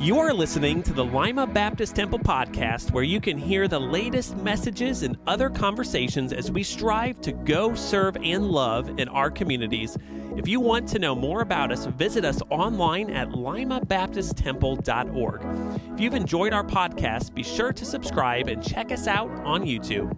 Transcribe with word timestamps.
You 0.00 0.20
are 0.20 0.32
listening 0.32 0.84
to 0.84 0.92
the 0.92 1.04
Lima 1.04 1.44
Baptist 1.44 1.96
Temple 1.96 2.20
podcast, 2.20 2.92
where 2.92 3.02
you 3.02 3.20
can 3.20 3.36
hear 3.36 3.66
the 3.66 3.80
latest 3.80 4.36
messages 4.36 5.02
and 5.02 5.18
other 5.26 5.50
conversations 5.50 6.32
as 6.32 6.52
we 6.52 6.62
strive 6.62 7.20
to 7.22 7.32
go, 7.32 7.74
serve, 7.74 8.16
and 8.22 8.48
love 8.48 9.00
in 9.00 9.08
our 9.08 9.28
communities. 9.28 9.98
If 10.36 10.46
you 10.46 10.60
want 10.60 10.88
to 10.90 11.00
know 11.00 11.16
more 11.16 11.42
about 11.42 11.72
us, 11.72 11.86
visit 11.86 12.24
us 12.24 12.40
online 12.48 13.10
at 13.10 13.30
limabaptisttemple.org. 13.30 15.92
If 15.94 16.00
you've 16.00 16.14
enjoyed 16.14 16.52
our 16.52 16.62
podcast, 16.62 17.34
be 17.34 17.42
sure 17.42 17.72
to 17.72 17.84
subscribe 17.84 18.46
and 18.46 18.62
check 18.62 18.92
us 18.92 19.08
out 19.08 19.28
on 19.40 19.64
YouTube. 19.64 20.16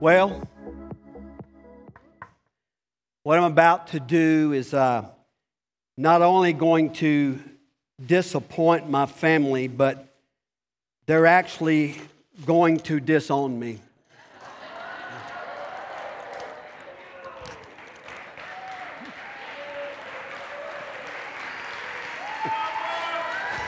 Well, 0.00 0.42
what 3.22 3.38
I'm 3.38 3.44
about 3.44 3.86
to 3.88 4.00
do 4.00 4.52
is 4.52 4.72
uh, 4.74 5.08
not 5.96 6.22
only 6.22 6.52
going 6.52 6.92
to 6.94 7.38
disappoint 8.04 8.88
my 8.88 9.06
family, 9.06 9.68
but 9.68 10.16
they're 11.06 11.26
actually 11.26 11.96
going 12.46 12.78
to 12.78 12.98
disown 13.00 13.58
me. 13.58 13.78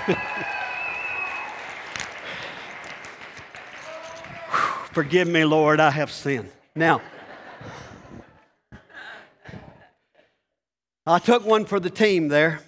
Forgive 4.93 5.29
me, 5.29 5.45
Lord, 5.45 5.81
I 5.81 5.91
have 5.91 6.11
sinned. 6.11 6.51
Now, 6.75 7.03
I 11.07 11.19
took 11.19 11.45
one 11.45 11.67
for 11.67 11.79
the 11.79 11.91
team 11.91 12.29
there. 12.29 12.61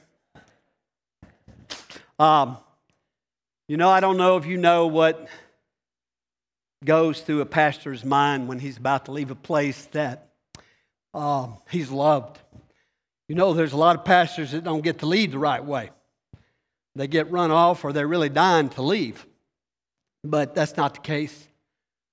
Um, 2.18 2.58
you 3.66 3.78
know, 3.78 3.88
I 3.88 4.00
don't 4.00 4.18
know 4.18 4.36
if 4.36 4.44
you 4.44 4.58
know 4.58 4.88
what 4.88 5.26
goes 6.84 7.22
through 7.22 7.40
a 7.40 7.46
pastor's 7.46 8.04
mind 8.04 8.46
when 8.46 8.58
he's 8.58 8.76
about 8.76 9.06
to 9.06 9.12
leave 9.12 9.30
a 9.30 9.34
place 9.34 9.86
that 9.92 10.28
um, 11.14 11.56
he's 11.70 11.90
loved. 11.90 12.38
You 13.26 13.36
know, 13.36 13.54
there's 13.54 13.72
a 13.72 13.78
lot 13.78 13.96
of 13.96 14.04
pastors 14.04 14.50
that 14.50 14.64
don't 14.64 14.82
get 14.82 14.98
to 14.98 15.06
lead 15.06 15.32
the 15.32 15.38
right 15.38 15.64
way. 15.64 15.88
They 16.94 17.06
get 17.06 17.30
run 17.30 17.50
off 17.50 17.86
or 17.86 17.94
they're 17.94 18.06
really 18.06 18.28
dying 18.28 18.68
to 18.70 18.82
leave. 18.82 19.24
But 20.22 20.54
that's 20.54 20.76
not 20.76 20.92
the 20.92 21.00
case 21.00 21.48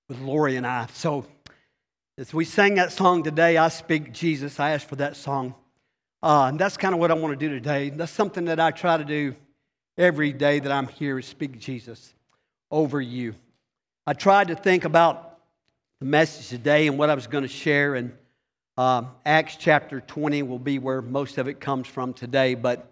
with 0.08 0.20
Lori 0.20 0.56
and 0.56 0.66
I. 0.66 0.88
So 0.94 1.26
as 2.18 2.34
we 2.34 2.46
sang 2.46 2.76
that 2.76 2.94
song 2.94 3.24
today, 3.24 3.58
I 3.58 3.68
Speak 3.68 4.14
Jesus, 4.14 4.58
I 4.58 4.72
asked 4.72 4.88
for 4.88 4.96
that 4.96 5.18
song. 5.18 5.56
Uh, 6.24 6.46
and 6.46 6.58
that's 6.58 6.78
kind 6.78 6.94
of 6.94 7.02
what 7.02 7.12
I 7.12 7.16
want 7.16 7.38
to 7.38 7.48
do 7.48 7.54
today. 7.54 7.90
That's 7.90 8.10
something 8.10 8.46
that 8.46 8.58
I 8.58 8.72
try 8.72 8.96
to 8.96 9.04
do 9.04 9.36
every 9.98 10.32
day 10.32 10.60
that 10.60 10.72
I'm 10.72 10.88
here 10.88 11.20
is 11.20 11.26
speak 11.26 11.60
Jesus 11.60 12.14
over 12.72 13.02
you. 13.02 13.36
I 14.08 14.14
tried 14.14 14.48
to 14.48 14.56
think 14.56 14.86
about 14.86 15.38
the 16.00 16.06
message 16.06 16.48
today 16.48 16.88
and 16.88 16.98
what 16.98 17.10
I 17.10 17.16
was 17.16 17.28
going 17.28 17.42
to 17.42 17.50
share, 17.50 17.96
and 17.96 18.14
uh, 18.78 19.04
Acts 19.26 19.58
chapter 19.58 20.00
20 20.00 20.44
will 20.44 20.60
be 20.60 20.80
where 20.80 21.02
most 21.02 21.38
of 21.38 21.50
it 21.50 21.60
comes 21.60 21.88
from 21.88 22.14
today. 22.14 22.56
But 22.56 22.90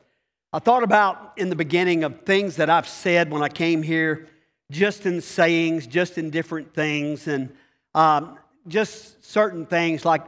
I 0.51 0.59
thought 0.59 0.83
about 0.83 1.31
in 1.37 1.49
the 1.49 1.55
beginning 1.55 2.03
of 2.03 2.23
things 2.23 2.57
that 2.57 2.69
I've 2.69 2.87
said 2.87 3.31
when 3.31 3.41
I 3.41 3.49
came 3.49 3.81
here, 3.81 4.27
just 4.71 5.05
in 5.05 5.21
sayings, 5.21 5.87
just 5.87 6.17
in 6.17 6.31
different 6.31 6.73
things, 6.73 7.29
and 7.29 7.55
um, 7.95 8.37
just 8.67 9.23
certain 9.23 9.65
things 9.65 10.03
like 10.03 10.23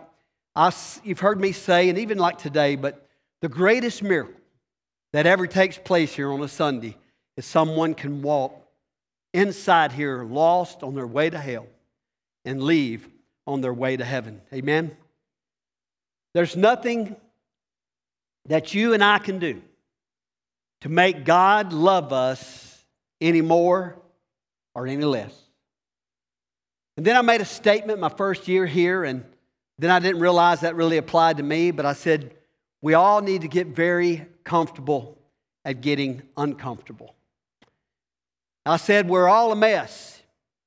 I, 0.55 0.71
you've 1.03 1.19
heard 1.19 1.39
me 1.39 1.51
say, 1.51 1.89
and 1.89 1.97
even 1.97 2.17
like 2.17 2.37
today, 2.37 2.75
but 2.75 3.07
the 3.41 3.49
greatest 3.49 4.03
miracle 4.03 4.39
that 5.11 5.25
ever 5.25 5.47
takes 5.47 5.77
place 5.77 6.13
here 6.13 6.31
on 6.31 6.41
a 6.41 6.47
Sunday 6.47 6.95
is 7.37 7.45
someone 7.45 7.93
can 7.93 8.21
walk 8.21 8.59
inside 9.33 9.91
here 9.91 10.23
lost 10.23 10.83
on 10.83 10.93
their 10.93 11.07
way 11.07 11.29
to 11.29 11.39
hell 11.39 11.67
and 12.45 12.61
leave 12.61 13.07
on 13.47 13.61
their 13.61 13.73
way 13.73 13.97
to 13.97 14.05
heaven. 14.05 14.41
Amen? 14.53 14.95
There's 16.33 16.55
nothing 16.55 17.15
that 18.47 18.73
you 18.73 18.93
and 18.93 19.03
I 19.03 19.19
can 19.19 19.39
do 19.39 19.61
to 20.81 20.89
make 20.89 21.25
God 21.25 21.73
love 21.73 22.11
us 22.11 22.83
any 23.21 23.41
more 23.41 23.95
or 24.75 24.85
any 24.87 25.05
less. 25.05 25.33
And 26.97 27.05
then 27.05 27.15
I 27.15 27.21
made 27.21 27.41
a 27.41 27.45
statement 27.45 27.99
my 27.99 28.09
first 28.09 28.47
year 28.47 28.65
here, 28.65 29.03
and 29.03 29.23
then 29.79 29.89
I 29.89 29.99
didn't 29.99 30.21
realize 30.21 30.61
that 30.61 30.75
really 30.75 30.97
applied 30.97 31.37
to 31.37 31.43
me, 31.43 31.71
but 31.71 31.85
I 31.85 31.93
said, 31.93 32.35
we 32.81 32.93
all 32.93 33.21
need 33.21 33.41
to 33.41 33.47
get 33.47 33.67
very 33.67 34.25
comfortable 34.43 35.17
at 35.65 35.81
getting 35.81 36.21
uncomfortable. 36.37 37.15
I 38.65 38.77
said, 38.77 39.09
we're 39.09 39.27
all 39.27 39.51
a 39.51 39.55
mess. 39.55 40.21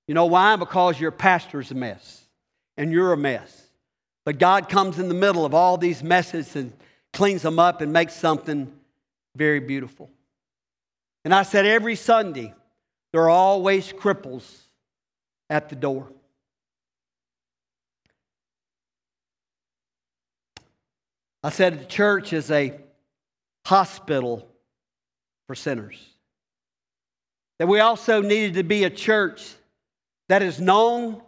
You 0.09 0.15
know 0.15 0.27
why? 0.27 0.57
Because 0.57 1.01
your 1.01 1.11
pastor's 1.11 1.71
a 1.71 1.75
mess, 1.75 2.27
and 2.77 2.93
you're 2.93 3.13
a 3.13 3.17
mess. 3.17 3.69
But 4.25 4.39
God 4.39 4.69
comes 4.69 4.99
in 4.99 5.09
the 5.09 5.15
middle 5.15 5.45
of 5.45 5.55
all 5.55 5.79
these 5.79 6.03
messes 6.03 6.57
and 6.57 6.73
cleans 7.13 7.43
them 7.43 7.59
up 7.59 7.81
and 7.81 7.93
makes 7.93 8.15
something 8.15 8.73
very 9.37 9.61
beautiful. 9.61 10.11
And 11.25 11.35
I 11.35 11.43
said, 11.43 11.65
every 11.65 11.97
Sunday, 11.97 12.53
there 13.13 13.23
are 13.23 13.31
always 13.31 13.93
cripples 13.93 14.45
at 15.49 15.69
the 15.69 15.77
door. 15.77 16.09
I 21.47 21.51
said 21.51 21.79
the 21.79 21.85
church 21.85 22.33
is 22.33 22.51
a 22.51 22.77
hospital 23.65 24.49
for 25.47 25.55
sinners. 25.55 25.97
That 27.61 27.69
we 27.69 27.79
also 27.79 28.21
needed 28.21 28.55
to 28.55 28.65
be 28.65 28.83
a 28.83 28.91
church 28.91 29.55
that 30.29 30.43
is 30.43 30.61
known 30.61 31.23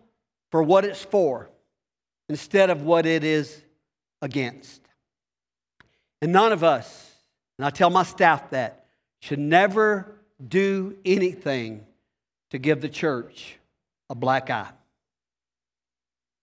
for 0.50 0.60
what 0.60 0.84
it's 0.84 1.04
for 1.04 1.48
instead 2.28 2.68
of 2.68 2.82
what 2.82 3.06
it 3.06 3.22
is 3.22 3.62
against. 4.20 4.80
And 6.20 6.32
none 6.32 6.50
of 6.50 6.64
us, 6.64 7.12
and 7.56 7.64
I 7.64 7.70
tell 7.70 7.88
my 7.88 8.02
staff 8.02 8.50
that, 8.50 8.86
should 9.20 9.38
never 9.38 10.16
do 10.44 10.98
anything 11.04 11.86
to 12.50 12.58
give 12.58 12.80
the 12.80 12.88
church 12.88 13.54
a 14.10 14.16
black 14.16 14.50
eye. 14.50 14.72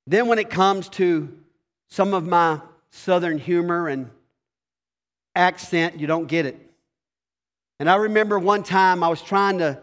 Then, 0.07 0.27
when 0.27 0.39
it 0.39 0.49
comes 0.49 0.87
to 0.91 1.37
some 1.89 2.13
of 2.13 2.25
my 2.25 2.61
southern 2.95 3.38
humor 3.38 3.89
and 3.89 4.09
accent, 5.35 6.00
you 6.00 6.07
don't 6.07 6.28
get 6.28 6.45
it. 6.45 6.57
And 7.79 7.89
I 7.89 7.95
remember 7.95 8.39
one 8.39 8.63
time 8.63 9.03
I 9.03 9.09
was 9.09 9.22
trying 9.22 9.57
to 9.57 9.79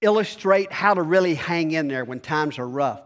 illustrate 0.00 0.70
how 0.72 0.94
to 0.94 1.02
really 1.02 1.34
hang 1.34 1.72
in 1.72 1.88
there 1.88 2.04
when 2.04 2.20
times 2.20 2.60
are 2.60 2.68
rough. 2.68 3.02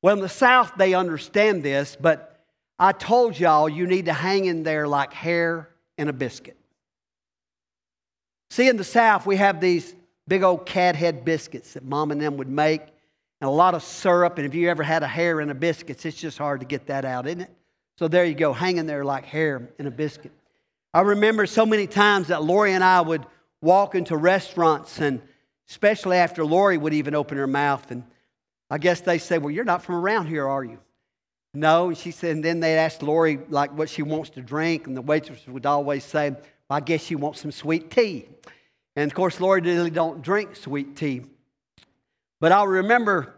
Well, 0.00 0.16
in 0.16 0.22
the 0.22 0.28
South, 0.28 0.72
they 0.78 0.94
understand 0.94 1.62
this, 1.62 1.96
but 2.00 2.40
I 2.78 2.92
told 2.92 3.38
y'all 3.38 3.68
you 3.68 3.86
need 3.86 4.06
to 4.06 4.14
hang 4.14 4.46
in 4.46 4.62
there 4.62 4.88
like 4.88 5.12
hair 5.12 5.68
in 5.98 6.08
a 6.08 6.14
biscuit. 6.14 6.56
See, 8.50 8.68
in 8.68 8.78
the 8.78 8.84
South, 8.84 9.26
we 9.26 9.36
have 9.36 9.60
these 9.60 9.94
big 10.26 10.42
old 10.42 10.64
cat 10.64 10.96
head 10.96 11.26
biscuits 11.26 11.74
that 11.74 11.84
mom 11.84 12.10
and 12.10 12.20
them 12.20 12.38
would 12.38 12.48
make, 12.48 12.80
and 12.80 13.48
a 13.48 13.50
lot 13.50 13.74
of 13.74 13.82
syrup. 13.82 14.38
And 14.38 14.46
if 14.46 14.54
you 14.54 14.70
ever 14.70 14.82
had 14.82 15.02
a 15.02 15.06
hair 15.06 15.42
in 15.42 15.50
a 15.50 15.54
biscuit, 15.54 16.04
it's 16.06 16.16
just 16.16 16.38
hard 16.38 16.60
to 16.60 16.66
get 16.66 16.86
that 16.86 17.04
out, 17.04 17.26
isn't 17.26 17.42
it? 17.42 17.50
So 18.02 18.08
there 18.08 18.24
you 18.24 18.34
go, 18.34 18.52
hanging 18.52 18.86
there 18.86 19.04
like 19.04 19.24
hair 19.26 19.68
in 19.78 19.86
a 19.86 19.90
biscuit. 19.92 20.32
I 20.92 21.02
remember 21.02 21.46
so 21.46 21.64
many 21.64 21.86
times 21.86 22.26
that 22.26 22.42
Lori 22.42 22.72
and 22.72 22.82
I 22.82 23.00
would 23.00 23.24
walk 23.60 23.94
into 23.94 24.16
restaurants, 24.16 24.98
and 24.98 25.22
especially 25.70 26.16
after 26.16 26.44
Lori 26.44 26.76
would 26.76 26.94
even 26.94 27.14
open 27.14 27.38
her 27.38 27.46
mouth, 27.46 27.92
and 27.92 28.02
I 28.68 28.78
guess 28.78 29.02
they 29.02 29.18
say, 29.18 29.38
Well, 29.38 29.52
you're 29.52 29.62
not 29.62 29.84
from 29.84 29.94
around 29.94 30.26
here, 30.26 30.48
are 30.48 30.64
you? 30.64 30.80
No. 31.54 31.90
And 31.90 31.96
she 31.96 32.10
said, 32.10 32.32
and 32.32 32.44
then 32.44 32.58
they'd 32.58 32.76
ask 32.76 33.00
Lori 33.02 33.38
like 33.48 33.70
what 33.78 33.88
she 33.88 34.02
wants 34.02 34.30
to 34.30 34.40
drink, 34.40 34.88
and 34.88 34.96
the 34.96 35.00
waitress 35.00 35.46
would 35.46 35.64
always 35.64 36.04
say, 36.04 36.30
well, 36.30 36.40
I 36.70 36.80
guess 36.80 37.02
she 37.02 37.14
wants 37.14 37.40
some 37.40 37.52
sweet 37.52 37.88
tea. 37.88 38.26
And 38.96 39.08
of 39.08 39.14
course, 39.14 39.38
Lori 39.38 39.60
really 39.60 39.90
don't 39.90 40.22
drink 40.22 40.56
sweet 40.56 40.96
tea. 40.96 41.22
But 42.40 42.50
I 42.50 42.64
remember 42.64 43.32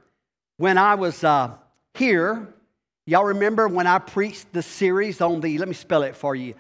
when 0.57 0.79
I 0.79 0.95
was 0.95 1.23
uh, 1.23 1.51
here, 1.93 2.49
y'all 3.07 3.25
remember 3.25 3.69
when 3.69 3.87
I 3.87 3.99
preached 3.99 4.53
the 4.53 4.63
series 4.63 5.21
on 5.21 5.41
the, 5.41 5.59
let 5.59 5.69
me 5.69 5.75
spell 5.75 6.03
it 6.03 6.17
for 6.17 6.35
you, 6.35 6.55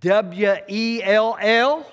W 0.00 0.54
E 0.68 1.02
L 1.02 1.36
L? 1.40 1.86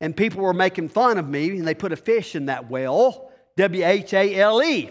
And 0.00 0.16
people 0.16 0.42
were 0.42 0.52
making 0.52 0.88
fun 0.88 1.16
of 1.16 1.28
me, 1.28 1.50
and 1.50 1.66
they 1.66 1.74
put 1.74 1.92
a 1.92 1.96
fish 1.96 2.34
in 2.34 2.46
that 2.46 2.68
well, 2.68 3.30
W 3.56 3.84
H 3.84 4.12
A 4.14 4.34
L 4.34 4.62
E, 4.62 4.90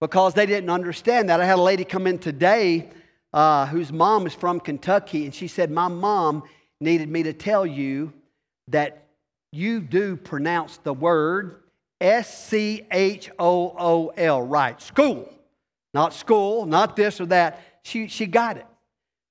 because 0.00 0.34
they 0.34 0.46
didn't 0.46 0.70
understand 0.70 1.28
that. 1.28 1.40
I 1.40 1.44
had 1.44 1.58
a 1.58 1.62
lady 1.62 1.84
come 1.84 2.06
in 2.06 2.18
today 2.18 2.88
uh, 3.32 3.66
whose 3.66 3.92
mom 3.92 4.26
is 4.26 4.34
from 4.34 4.60
Kentucky, 4.60 5.24
and 5.24 5.34
she 5.34 5.48
said, 5.48 5.70
My 5.70 5.88
mom 5.88 6.44
needed 6.80 7.08
me 7.08 7.24
to 7.24 7.32
tell 7.32 7.66
you 7.66 8.12
that 8.68 9.08
you 9.50 9.80
do 9.80 10.16
pronounce 10.16 10.76
the 10.78 10.92
word 10.92 11.62
S 12.00 12.46
C 12.46 12.86
H 12.92 13.30
O 13.38 13.74
O 13.76 14.12
L 14.16 14.42
right. 14.42 14.80
School. 14.80 15.32
Not 15.94 16.14
school, 16.14 16.66
not 16.66 16.96
this 16.96 17.20
or 17.20 17.26
that. 17.26 17.62
She, 17.82 18.08
she 18.08 18.26
got 18.26 18.56
it. 18.56 18.66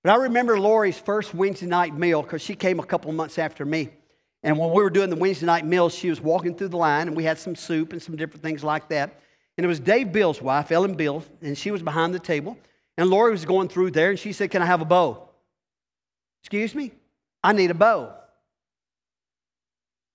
But 0.04 0.12
I 0.12 0.15
remember 0.24 0.59
Lori's 0.59 0.98
first 0.98 1.33
Wednesday 1.33 1.65
night 1.65 1.95
meal 1.95 2.21
because 2.21 2.42
she 2.42 2.56
came 2.56 2.80
a 2.80 2.86
couple 2.86 3.12
months 3.12 3.38
after 3.38 3.65
me. 3.65 3.89
And 4.44 4.57
when 4.57 4.69
we 4.69 4.81
were 4.81 4.89
doing 4.89 5.09
the 5.09 5.15
Wednesday 5.15 5.45
night 5.45 5.65
meals, 5.65 5.94
she 5.94 6.09
was 6.09 6.21
walking 6.21 6.56
through 6.56 6.69
the 6.69 6.77
line, 6.77 7.07
and 7.07 7.18
we 7.18 7.24
had 7.24 7.38
some 7.38 7.56
soup 7.56 7.92
and 7.92 8.01
some 8.01 8.15
different 8.15 8.44
things 8.44 8.63
like 8.63 8.88
that. 8.89 9.19
And 9.57 9.65
it 9.65 9.68
was 9.68 9.80
Dave 9.80 10.12
Bill's 10.12 10.42
wife, 10.42 10.71
Ellen 10.71 10.94
Bill, 10.94 11.24
and 11.42 11.57
she 11.57 11.71
was 11.71 11.81
behind 11.81 12.13
the 12.13 12.19
table. 12.19 12.57
And 12.98 13.10
Lori 13.10 13.31
was 13.31 13.45
going 13.45 13.68
through 13.68 13.92
there, 13.92 14.10
and 14.10 14.19
she 14.19 14.31
said, 14.31 14.51
Can 14.51 14.62
I 14.62 14.65
have 14.65 14.81
a 14.81 14.86
bowl? 14.86 15.33
Excuse 16.42 16.74
me? 16.74 16.92
I 17.44 17.53
need 17.53 17.71
a 17.71 17.75
bowl. 17.75 18.13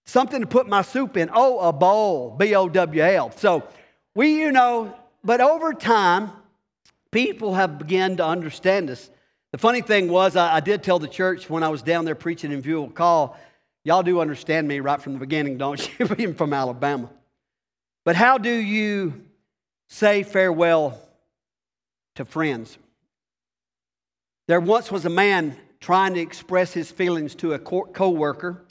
Something 0.07 0.41
to 0.41 0.47
put 0.47 0.69
my 0.69 0.83
soup 0.83 1.17
in. 1.17 1.31
Oh, 1.33 1.59
a 1.61 1.73
bowl, 1.73 2.35
B 2.37 2.55
O 2.55 2.69
W 2.69 3.03
L. 3.03 3.31
So 3.33 3.69
we, 4.15 4.41
you 4.41 4.53
know, 4.53 4.97
but 5.25 5.41
over 5.41 5.73
time, 5.73 6.31
people 7.11 7.55
have 7.55 7.79
begun 7.79 8.17
to 8.17 8.27
understand 8.27 8.91
us. 8.91 9.11
The 9.53 9.59
funny 9.59 9.83
thing 9.83 10.09
was, 10.09 10.35
I, 10.35 10.57
I 10.57 10.61
did 10.61 10.83
tell 10.83 10.99
the 10.99 11.09
church 11.09 11.49
when 11.49 11.63
I 11.63 11.69
was 11.69 11.83
down 11.83 12.05
there 12.05 12.15
preaching 12.15 12.53
in 12.53 12.63
Eufaula, 12.63 13.37
y'all 13.85 14.03
do 14.03 14.21
understand 14.21 14.67
me 14.67 14.81
right 14.81 15.01
from 15.01 15.13
the 15.13 15.19
beginning, 15.19 15.59
don't 15.59 15.89
you? 15.99 16.09
Being 16.17 16.35
from 16.35 16.53
Alabama. 16.53 17.11
But 18.05 18.17
how 18.17 18.39
do 18.39 18.51
you 18.51 19.23
say 19.89 20.23
farewell 20.23 20.99
to 22.17 22.25
friends? 22.25 22.79
There 24.49 24.61
once 24.61 24.91
was 24.91 25.05
a 25.05 25.11
man 25.11 25.57
trying 25.81 26.15
to 26.15 26.21
express 26.21 26.73
his 26.73 26.91
feelings 26.91 27.35
to 27.37 27.53
a 27.53 27.59
co 27.59 28.11
worker 28.11 28.65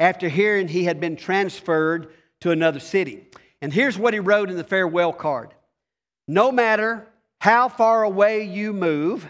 after 0.00 0.28
hearing 0.28 0.68
he 0.68 0.84
had 0.84 1.00
been 1.00 1.16
transferred 1.16 2.12
to 2.40 2.50
another 2.50 2.80
city. 2.80 3.26
And 3.62 3.72
here's 3.72 3.96
what 3.96 4.12
he 4.12 4.20
wrote 4.20 4.50
in 4.50 4.56
the 4.56 4.64
farewell 4.64 5.12
card 5.12 5.54
No 6.26 6.50
matter 6.50 7.06
how 7.40 7.68
far 7.68 8.02
away 8.02 8.44
you 8.44 8.72
move, 8.72 9.28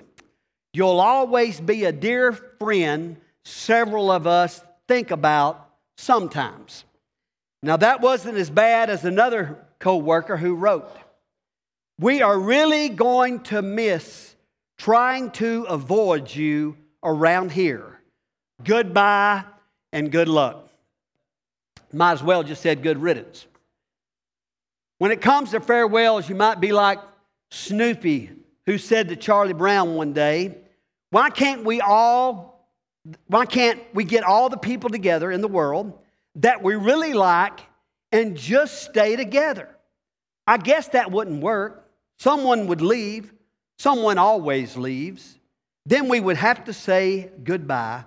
you'll 0.72 1.00
always 1.00 1.60
be 1.60 1.84
a 1.84 1.92
dear 1.92 2.32
friend 2.32 3.16
several 3.44 4.10
of 4.10 4.26
us 4.26 4.62
think 4.88 5.10
about 5.10 5.68
sometimes. 5.96 6.84
Now, 7.62 7.76
that 7.78 8.00
wasn't 8.00 8.36
as 8.36 8.50
bad 8.50 8.90
as 8.90 9.04
another 9.04 9.58
co 9.78 9.96
worker 9.96 10.36
who 10.36 10.54
wrote, 10.54 10.90
We 11.98 12.22
are 12.22 12.38
really 12.38 12.88
going 12.88 13.40
to 13.44 13.62
miss 13.62 14.34
trying 14.76 15.30
to 15.32 15.64
avoid 15.64 16.34
you 16.34 16.76
around 17.02 17.52
here. 17.52 18.00
Goodbye 18.62 19.44
and 19.92 20.10
good 20.12 20.28
luck. 20.28 20.68
Might 21.92 22.12
as 22.12 22.22
well 22.22 22.42
just 22.42 22.62
said 22.62 22.82
good 22.82 22.98
riddance. 22.98 23.46
When 24.98 25.10
it 25.10 25.20
comes 25.20 25.50
to 25.50 25.60
farewells, 25.60 26.28
you 26.28 26.34
might 26.34 26.60
be 26.60 26.72
like 26.72 26.98
Snoopy, 27.50 28.30
who 28.66 28.78
said 28.78 29.08
to 29.08 29.16
Charlie 29.16 29.52
Brown 29.52 29.94
one 29.96 30.12
day, 30.12 30.56
Why 31.10 31.30
can't 31.30 31.64
we 31.64 31.80
all, 31.80 32.68
why 33.26 33.46
can't 33.46 33.80
we 33.94 34.04
get 34.04 34.24
all 34.24 34.48
the 34.48 34.56
people 34.56 34.90
together 34.90 35.30
in 35.30 35.40
the 35.40 35.48
world 35.48 35.98
that 36.36 36.62
we 36.62 36.76
really 36.76 37.12
like 37.12 37.60
and 38.12 38.36
just 38.36 38.82
stay 38.82 39.16
together? 39.16 39.68
I 40.46 40.58
guess 40.58 40.88
that 40.88 41.10
wouldn't 41.10 41.42
work. 41.42 41.88
Someone 42.18 42.66
would 42.68 42.80
leave, 42.80 43.32
someone 43.78 44.18
always 44.18 44.76
leaves. 44.76 45.38
Then 45.86 46.08
we 46.08 46.20
would 46.20 46.36
have 46.36 46.64
to 46.64 46.72
say 46.72 47.30
goodbye. 47.42 48.04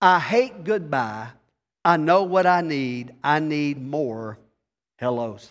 I 0.00 0.18
hate 0.18 0.64
goodbye. 0.64 1.28
I 1.84 1.96
know 1.96 2.22
what 2.22 2.46
I 2.46 2.62
need. 2.62 3.14
I 3.22 3.40
need 3.40 3.80
more 3.82 4.38
hellos. 4.96 5.50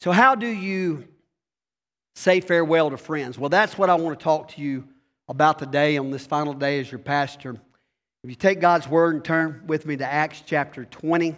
So, 0.00 0.12
how 0.12 0.34
do 0.34 0.46
you 0.46 1.08
say 2.14 2.40
farewell 2.40 2.90
to 2.90 2.96
friends? 2.96 3.38
Well, 3.38 3.48
that's 3.48 3.78
what 3.78 3.90
I 3.90 3.94
want 3.94 4.18
to 4.18 4.22
talk 4.22 4.48
to 4.52 4.60
you 4.60 4.88
about 5.28 5.58
today 5.58 5.96
on 5.96 6.10
this 6.10 6.26
final 6.26 6.54
day 6.54 6.80
as 6.80 6.90
your 6.90 6.98
pastor. 6.98 7.56
If 8.22 8.30
you 8.30 8.36
take 8.36 8.60
God's 8.60 8.88
word 8.88 9.14
and 9.14 9.24
turn 9.24 9.62
with 9.66 9.86
me 9.86 9.96
to 9.96 10.06
Acts 10.06 10.42
chapter 10.44 10.84
20, 10.84 11.36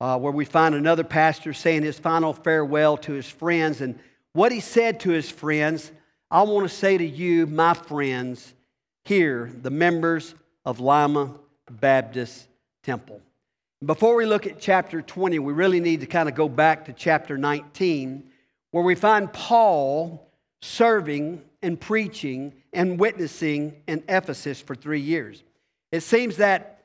uh, 0.00 0.18
where 0.18 0.32
we 0.32 0.44
find 0.44 0.74
another 0.74 1.04
pastor 1.04 1.52
saying 1.52 1.82
his 1.82 1.98
final 1.98 2.32
farewell 2.32 2.96
to 2.98 3.12
his 3.12 3.28
friends. 3.28 3.80
And 3.80 3.98
what 4.32 4.52
he 4.52 4.60
said 4.60 5.00
to 5.00 5.10
his 5.10 5.30
friends 5.30 5.90
I 6.30 6.42
want 6.42 6.68
to 6.68 6.74
say 6.74 6.98
to 6.98 7.06
you, 7.06 7.46
my 7.46 7.72
friends, 7.72 8.52
here, 9.04 9.50
the 9.62 9.70
members 9.70 10.34
of 10.66 10.78
Lima 10.78 11.34
Baptist 11.70 12.48
Temple. 12.82 13.22
Before 13.84 14.16
we 14.16 14.26
look 14.26 14.48
at 14.48 14.58
chapter 14.58 15.00
20, 15.00 15.38
we 15.38 15.52
really 15.52 15.78
need 15.78 16.00
to 16.00 16.06
kind 16.06 16.28
of 16.28 16.34
go 16.34 16.48
back 16.48 16.86
to 16.86 16.92
chapter 16.92 17.38
19, 17.38 18.24
where 18.72 18.82
we 18.82 18.96
find 18.96 19.32
Paul 19.32 20.28
serving 20.60 21.42
and 21.62 21.80
preaching 21.80 22.54
and 22.72 22.98
witnessing 22.98 23.76
in 23.86 24.02
Ephesus 24.08 24.60
for 24.60 24.74
three 24.74 25.00
years. 25.00 25.44
It 25.92 26.00
seems 26.00 26.38
that 26.38 26.82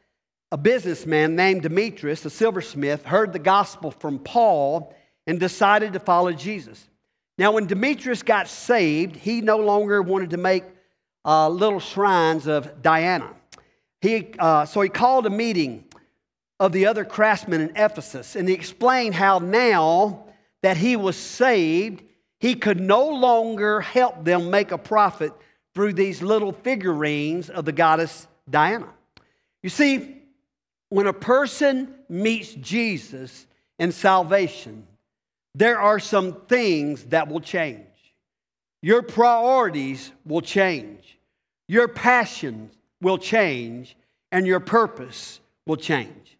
a 0.51 0.57
businessman 0.57 1.35
named 1.35 1.63
Demetrius, 1.63 2.25
a 2.25 2.29
silversmith, 2.29 3.05
heard 3.05 3.33
the 3.33 3.39
gospel 3.39 3.89
from 3.89 4.19
Paul 4.19 4.95
and 5.25 5.39
decided 5.39 5.93
to 5.93 5.99
follow 5.99 6.31
Jesus. 6.31 6.87
Now, 7.39 7.53
when 7.53 7.65
Demetrius 7.65 8.21
got 8.21 8.47
saved, 8.47 9.15
he 9.15 9.41
no 9.41 9.57
longer 9.57 10.03
wanted 10.03 10.29
to 10.29 10.37
make 10.37 10.63
uh, 11.25 11.49
little 11.49 11.79
shrines 11.79 12.45
of 12.45 12.83
Diana. 12.83 13.31
He, 13.99 14.27
uh, 14.37 14.65
so 14.65 14.81
he 14.81 14.89
called 14.89 15.25
a 15.25 15.31
meeting 15.31 15.85
of 16.59 16.71
the 16.71 16.85
other 16.85 17.05
craftsmen 17.05 17.61
in 17.61 17.71
Ephesus, 17.75 18.35
and 18.35 18.47
he 18.47 18.53
explained 18.53 19.15
how 19.15 19.39
now 19.39 20.25
that 20.61 20.77
he 20.77 20.95
was 20.95 21.17
saved, 21.17 22.03
he 22.39 22.55
could 22.55 22.79
no 22.79 23.09
longer 23.09 23.81
help 23.81 24.23
them 24.23 24.49
make 24.49 24.71
a 24.71 24.77
profit 24.77 25.33
through 25.73 25.93
these 25.93 26.21
little 26.21 26.51
figurines 26.51 27.49
of 27.49 27.65
the 27.65 27.71
goddess 27.71 28.27
Diana. 28.49 28.89
You 29.61 29.69
see, 29.69 30.17
when 30.89 31.07
a 31.07 31.13
person 31.13 31.93
meets 32.07 32.53
Jesus 32.53 33.47
in 33.79 33.91
salvation, 33.91 34.85
there 35.55 35.79
are 35.79 35.99
some 35.99 36.33
things 36.47 37.05
that 37.05 37.27
will 37.27 37.39
change. 37.39 37.87
Your 38.81 39.01
priorities 39.01 40.11
will 40.25 40.41
change. 40.41 41.17
Your 41.67 41.87
passions 41.87 42.75
will 43.01 43.17
change 43.17 43.95
and 44.31 44.45
your 44.45 44.59
purpose 44.59 45.39
will 45.65 45.77
change. 45.77 46.37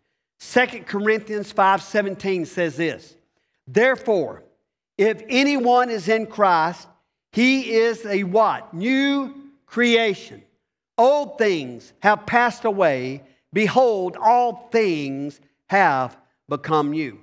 2 0.52 0.86
Corinthians 0.86 1.54
5:17 1.54 2.46
says 2.46 2.76
this. 2.76 3.16
Therefore, 3.66 4.44
if 4.98 5.24
anyone 5.30 5.90
is 5.90 6.10
in 6.10 6.28
Christ, 6.28 6.88
he 7.32 7.74
is 7.74 8.06
a 8.06 8.24
what? 8.24 8.74
New 8.74 9.34
creation. 9.66 10.44
Old 10.98 11.38
things 11.38 11.94
have 12.02 12.26
passed 12.26 12.66
away. 12.66 13.24
Behold, 13.54 14.18
all 14.22 14.70
things 14.72 15.40
have 15.68 16.18
become 16.50 16.92
new. 16.92 17.20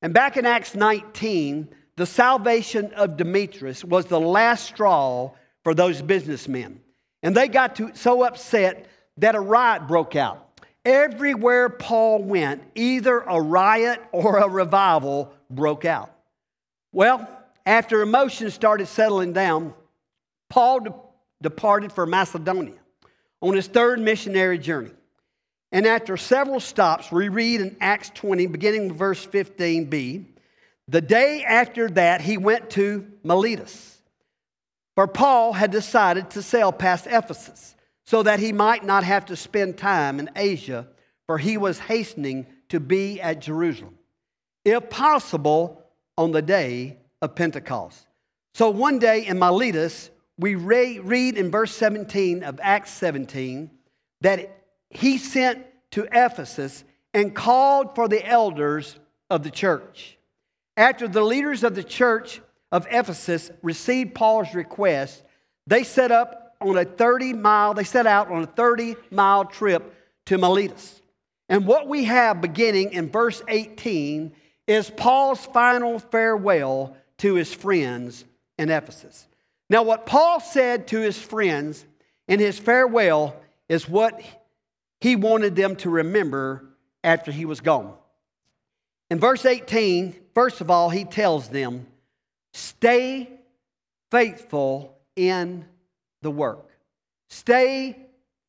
And 0.00 0.14
back 0.14 0.36
in 0.36 0.46
Acts 0.46 0.74
19, 0.74 1.68
the 1.96 2.06
salvation 2.06 2.92
of 2.94 3.16
Demetrius 3.16 3.84
was 3.84 4.06
the 4.06 4.18
last 4.18 4.64
straw 4.64 5.32
for 5.62 5.74
those 5.74 6.02
businessmen. 6.02 6.80
And 7.22 7.36
they 7.36 7.48
got 7.48 7.76
to, 7.76 7.94
so 7.94 8.24
upset 8.24 8.86
that 9.18 9.34
a 9.34 9.40
riot 9.40 9.86
broke 9.86 10.16
out. 10.16 10.51
Everywhere 10.84 11.68
Paul 11.68 12.22
went, 12.22 12.62
either 12.74 13.20
a 13.20 13.40
riot 13.40 14.00
or 14.10 14.38
a 14.38 14.48
revival 14.48 15.32
broke 15.48 15.84
out. 15.84 16.12
Well, 16.92 17.28
after 17.64 18.02
emotions 18.02 18.54
started 18.54 18.86
settling 18.88 19.32
down, 19.32 19.74
Paul 20.50 20.80
de- 20.80 20.94
departed 21.40 21.92
for 21.92 22.04
Macedonia 22.06 22.78
on 23.40 23.54
his 23.54 23.68
third 23.68 24.00
missionary 24.00 24.58
journey. 24.58 24.90
And 25.70 25.86
after 25.86 26.16
several 26.16 26.60
stops, 26.60 27.10
we 27.10 27.28
read 27.28 27.60
in 27.60 27.76
Acts 27.80 28.10
20, 28.14 28.46
beginning 28.46 28.88
with 28.88 28.98
verse 28.98 29.26
15b, 29.26 30.26
the 30.88 31.00
day 31.00 31.44
after 31.44 31.88
that, 31.90 32.20
he 32.20 32.36
went 32.36 32.70
to 32.70 33.10
Miletus. 33.22 33.98
For 34.94 35.06
Paul 35.06 35.52
had 35.52 35.70
decided 35.70 36.30
to 36.30 36.42
sail 36.42 36.72
past 36.72 37.06
Ephesus 37.06 37.74
so 38.04 38.22
that 38.22 38.40
he 38.40 38.52
might 38.52 38.84
not 38.84 39.04
have 39.04 39.26
to 39.26 39.36
spend 39.36 39.78
time 39.78 40.18
in 40.18 40.30
Asia, 40.34 40.88
for 41.26 41.38
he 41.38 41.56
was 41.56 41.78
hastening 41.78 42.46
to 42.68 42.80
be 42.80 43.20
at 43.20 43.40
Jerusalem, 43.40 43.98
if 44.64 44.90
possible, 44.90 45.82
on 46.18 46.32
the 46.32 46.42
day 46.42 46.98
of 47.20 47.34
Pentecost. 47.34 48.06
So 48.54 48.70
one 48.70 48.98
day 48.98 49.26
in 49.26 49.38
Miletus, 49.38 50.10
we 50.38 50.54
read 50.56 51.36
in 51.36 51.50
verse 51.50 51.74
17 51.76 52.42
of 52.42 52.58
Acts 52.62 52.90
17 52.92 53.70
that 54.20 54.64
he 54.90 55.18
sent 55.18 55.64
to 55.92 56.06
Ephesus 56.12 56.84
and 57.14 57.34
called 57.34 57.94
for 57.94 58.08
the 58.08 58.26
elders 58.26 58.98
of 59.30 59.42
the 59.42 59.50
church. 59.50 60.18
After 60.76 61.06
the 61.06 61.22
leaders 61.22 61.64
of 61.64 61.74
the 61.74 61.84
church 61.84 62.40
of 62.70 62.86
Ephesus 62.90 63.50
received 63.62 64.14
Paul's 64.14 64.54
request, 64.54 65.22
they 65.66 65.84
set 65.84 66.10
up 66.10 66.41
on 66.62 66.78
a 66.78 66.84
30 66.84 67.34
mile, 67.34 67.74
they 67.74 67.84
set 67.84 68.06
out 68.06 68.28
on 68.28 68.42
a 68.42 68.46
30 68.46 68.96
mile 69.10 69.44
trip 69.44 69.94
to 70.26 70.38
Miletus. 70.38 71.00
And 71.48 71.66
what 71.66 71.86
we 71.86 72.04
have 72.04 72.40
beginning 72.40 72.92
in 72.92 73.10
verse 73.10 73.42
18 73.48 74.32
is 74.66 74.90
Paul's 74.90 75.44
final 75.46 75.98
farewell 75.98 76.96
to 77.18 77.34
his 77.34 77.52
friends 77.52 78.24
in 78.58 78.70
Ephesus. 78.70 79.26
Now, 79.68 79.82
what 79.82 80.06
Paul 80.06 80.40
said 80.40 80.88
to 80.88 81.00
his 81.00 81.18
friends 81.18 81.84
in 82.28 82.40
his 82.40 82.58
farewell 82.58 83.36
is 83.68 83.88
what 83.88 84.22
he 85.00 85.16
wanted 85.16 85.56
them 85.56 85.76
to 85.76 85.90
remember 85.90 86.64
after 87.02 87.32
he 87.32 87.44
was 87.44 87.60
gone. 87.60 87.94
In 89.10 89.18
verse 89.18 89.44
18, 89.44 90.14
first 90.34 90.60
of 90.60 90.70
all, 90.70 90.88
he 90.90 91.04
tells 91.04 91.48
them, 91.48 91.86
Stay 92.54 93.28
faithful 94.10 94.98
in 95.16 95.64
the 96.22 96.30
work. 96.30 96.70
Stay 97.28 97.96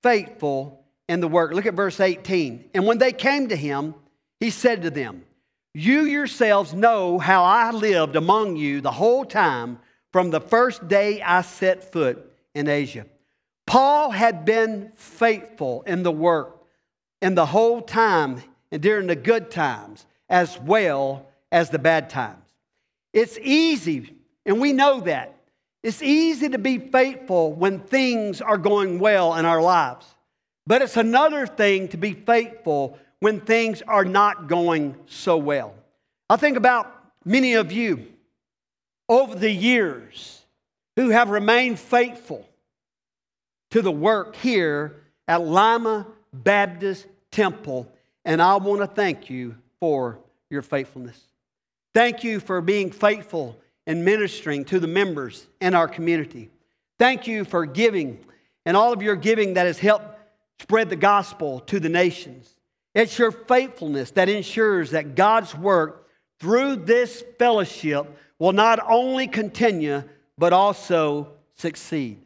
faithful 0.01 0.83
in 1.07 1.19
the 1.19 1.27
work. 1.27 1.53
Look 1.53 1.65
at 1.65 1.73
verse 1.73 1.99
18. 1.99 2.69
And 2.73 2.85
when 2.85 2.97
they 2.97 3.11
came 3.11 3.49
to 3.49 3.55
him, 3.55 3.95
he 4.39 4.49
said 4.49 4.83
to 4.83 4.89
them, 4.89 5.23
You 5.73 6.01
yourselves 6.01 6.73
know 6.73 7.19
how 7.19 7.43
I 7.43 7.71
lived 7.71 8.15
among 8.15 8.55
you 8.55 8.81
the 8.81 8.91
whole 8.91 9.25
time 9.25 9.79
from 10.11 10.29
the 10.29 10.41
first 10.41 10.87
day 10.87 11.21
I 11.21 11.41
set 11.41 11.91
foot 11.91 12.31
in 12.53 12.67
Asia. 12.67 13.05
Paul 13.65 14.11
had 14.11 14.45
been 14.45 14.91
faithful 14.95 15.83
in 15.83 16.03
the 16.03 16.11
work 16.11 16.63
in 17.21 17.35
the 17.35 17.45
whole 17.45 17.81
time 17.81 18.43
and 18.71 18.81
during 18.81 19.07
the 19.07 19.15
good 19.15 19.49
times 19.49 20.05
as 20.29 20.59
well 20.59 21.27
as 21.51 21.69
the 21.69 21.79
bad 21.79 22.09
times. 22.09 22.43
It's 23.13 23.37
easy, 23.41 24.13
and 24.45 24.59
we 24.59 24.73
know 24.73 25.01
that. 25.01 25.35
It's 25.83 26.01
easy 26.01 26.49
to 26.49 26.57
be 26.57 26.77
faithful 26.77 27.51
when 27.51 27.79
things 27.79 28.41
are 28.41 28.57
going 28.57 28.99
well 28.99 29.35
in 29.35 29.45
our 29.45 29.61
lives. 29.61 30.05
But 30.65 30.81
it's 30.81 30.95
another 30.95 31.45
thing 31.45 31.89
to 31.89 31.97
be 31.97 32.13
faithful 32.13 32.97
when 33.19 33.41
things 33.41 33.81
are 33.81 34.05
not 34.05 34.47
going 34.47 34.95
so 35.07 35.37
well. 35.37 35.75
I 36.29 36.37
think 36.37 36.55
about 36.55 36.93
many 37.25 37.55
of 37.55 37.71
you 37.71 38.07
over 39.09 39.35
the 39.35 39.51
years 39.51 40.41
who 40.95 41.09
have 41.09 41.29
remained 41.29 41.79
faithful 41.79 42.47
to 43.71 43.81
the 43.81 43.91
work 43.91 44.35
here 44.37 45.01
at 45.27 45.41
Lima 45.41 46.07
Baptist 46.31 47.07
Temple, 47.31 47.91
and 48.23 48.41
I 48.41 48.55
want 48.55 48.81
to 48.81 48.87
thank 48.87 49.29
you 49.29 49.55
for 49.79 50.19
your 50.49 50.61
faithfulness. 50.61 51.19
Thank 51.93 52.23
you 52.23 52.39
for 52.39 52.61
being 52.61 52.91
faithful 52.91 53.59
in 53.85 54.03
ministering 54.03 54.65
to 54.65 54.79
the 54.79 54.87
members 54.87 55.47
in 55.61 55.73
our 55.73 55.87
community. 55.87 56.49
Thank 56.99 57.27
you 57.27 57.45
for 57.45 57.65
giving 57.65 58.19
and 58.65 58.77
all 58.77 58.93
of 58.93 59.01
your 59.01 59.15
giving 59.15 59.55
that 59.55 59.65
has 59.65 59.77
helped 59.77 60.05
spread 60.61 60.89
the 60.89 60.95
gospel 60.95 61.59
to 61.61 61.79
the 61.79 61.89
nations. 61.89 62.55
It's 62.95 63.17
your 63.17 63.31
faithfulness 63.31 64.11
that 64.11 64.29
ensures 64.29 64.91
that 64.91 65.15
God's 65.15 65.55
work 65.55 66.07
through 66.39 66.77
this 66.77 67.23
fellowship 67.39 68.17
will 68.39 68.53
not 68.53 68.79
only 68.87 69.27
continue, 69.27 70.03
but 70.37 70.53
also 70.53 71.33
succeed. 71.55 72.19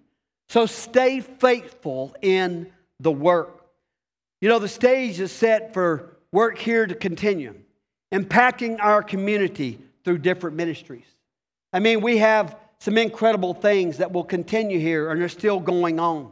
So 0.50 0.66
stay 0.66 1.20
faithful 1.20 2.16
in 2.22 2.72
the 3.00 3.12
work. 3.12 3.66
You 4.42 4.50
know, 4.50 4.60
the 4.60 4.68
stage 4.68 5.20
is 5.20 5.32
set 5.32 5.74
for 5.74 6.18
work 6.32 6.58
here 6.58 6.86
to 6.86 6.96
continue, 6.96 7.56
impacting 8.14 8.78
our 8.80 9.02
community 9.02 9.80
through 10.04 10.20
different 10.20 10.56
ministries. 10.56 11.06
I 11.78 11.80
mean, 11.80 12.02
we 12.02 12.18
have 12.18 12.58
some 12.80 12.98
incredible 12.98 13.54
things 13.54 13.98
that 13.98 14.12
will 14.12 14.24
continue 14.24 14.80
here 14.80 15.12
and 15.12 15.22
are 15.22 15.30
still 15.30 15.60
going 15.60 16.00
on. 16.00 16.32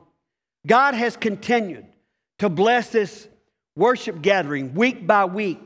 God 0.65 0.95
has 0.95 1.15
continued 1.15 1.85
to 2.39 2.49
bless 2.49 2.89
this 2.89 3.27
worship 3.75 4.23
gathering 4.23 4.73
week 4.73 5.05
by 5.05 5.25
week 5.25 5.59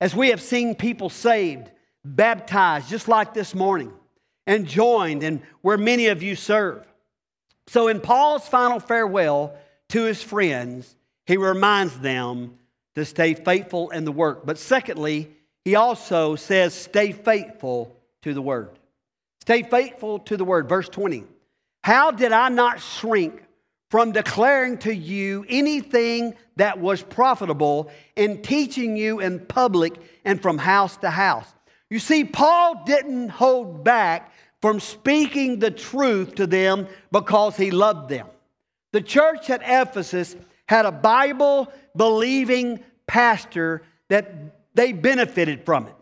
as 0.00 0.12
we 0.12 0.30
have 0.30 0.42
seen 0.42 0.74
people 0.74 1.08
saved, 1.08 1.70
baptized, 2.04 2.88
just 2.88 3.06
like 3.06 3.32
this 3.32 3.54
morning, 3.54 3.92
and 4.48 4.66
joined, 4.66 5.22
and 5.22 5.40
where 5.60 5.78
many 5.78 6.08
of 6.08 6.24
you 6.24 6.34
serve. 6.34 6.84
So, 7.68 7.86
in 7.86 8.00
Paul's 8.00 8.48
final 8.48 8.80
farewell 8.80 9.56
to 9.90 10.02
his 10.02 10.20
friends, 10.20 10.96
he 11.26 11.36
reminds 11.36 11.96
them 12.00 12.58
to 12.96 13.04
stay 13.04 13.34
faithful 13.34 13.90
in 13.90 14.04
the 14.04 14.10
work. 14.10 14.44
But 14.44 14.58
secondly, 14.58 15.30
he 15.64 15.76
also 15.76 16.34
says, 16.34 16.74
stay 16.74 17.12
faithful 17.12 17.96
to 18.22 18.34
the 18.34 18.42
word. 18.42 18.80
Stay 19.42 19.64
faithful 19.64 20.20
to 20.20 20.36
the 20.36 20.44
word. 20.44 20.68
Verse 20.68 20.88
20. 20.88 21.24
How 21.82 22.12
did 22.12 22.30
I 22.30 22.48
not 22.48 22.80
shrink 22.80 23.42
from 23.90 24.12
declaring 24.12 24.78
to 24.78 24.94
you 24.94 25.44
anything 25.48 26.36
that 26.54 26.78
was 26.78 27.02
profitable 27.02 27.90
in 28.14 28.42
teaching 28.42 28.96
you 28.96 29.18
in 29.18 29.40
public 29.40 29.94
and 30.24 30.40
from 30.40 30.58
house 30.58 30.96
to 30.98 31.10
house? 31.10 31.52
You 31.90 31.98
see, 31.98 32.24
Paul 32.24 32.84
didn't 32.86 33.30
hold 33.30 33.82
back 33.82 34.32
from 34.60 34.78
speaking 34.78 35.58
the 35.58 35.72
truth 35.72 36.36
to 36.36 36.46
them 36.46 36.86
because 37.10 37.56
he 37.56 37.72
loved 37.72 38.10
them. 38.10 38.28
The 38.92 39.00
church 39.00 39.50
at 39.50 39.62
Ephesus 39.64 40.36
had 40.68 40.86
a 40.86 40.92
Bible 40.92 41.66
believing 41.96 42.78
pastor 43.08 43.82
that 44.06 44.32
they 44.76 44.92
benefited 44.92 45.66
from 45.66 45.88
it. 45.88 45.94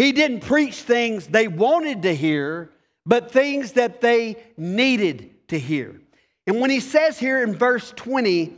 He 0.00 0.12
didn't 0.12 0.40
preach 0.40 0.76
things 0.76 1.26
they 1.26 1.46
wanted 1.46 2.04
to 2.04 2.14
hear, 2.14 2.70
but 3.04 3.30
things 3.30 3.72
that 3.72 4.00
they 4.00 4.36
needed 4.56 5.46
to 5.48 5.58
hear. 5.58 6.00
And 6.46 6.58
when 6.58 6.70
he 6.70 6.80
says 6.80 7.18
here 7.18 7.42
in 7.42 7.54
verse 7.54 7.92
20 7.96 8.56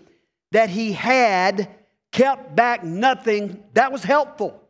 that 0.52 0.70
he 0.70 0.92
had 0.92 1.68
kept 2.12 2.54
back 2.54 2.84
nothing, 2.84 3.60
that 3.74 3.90
was 3.90 4.04
helpful. 4.04 4.62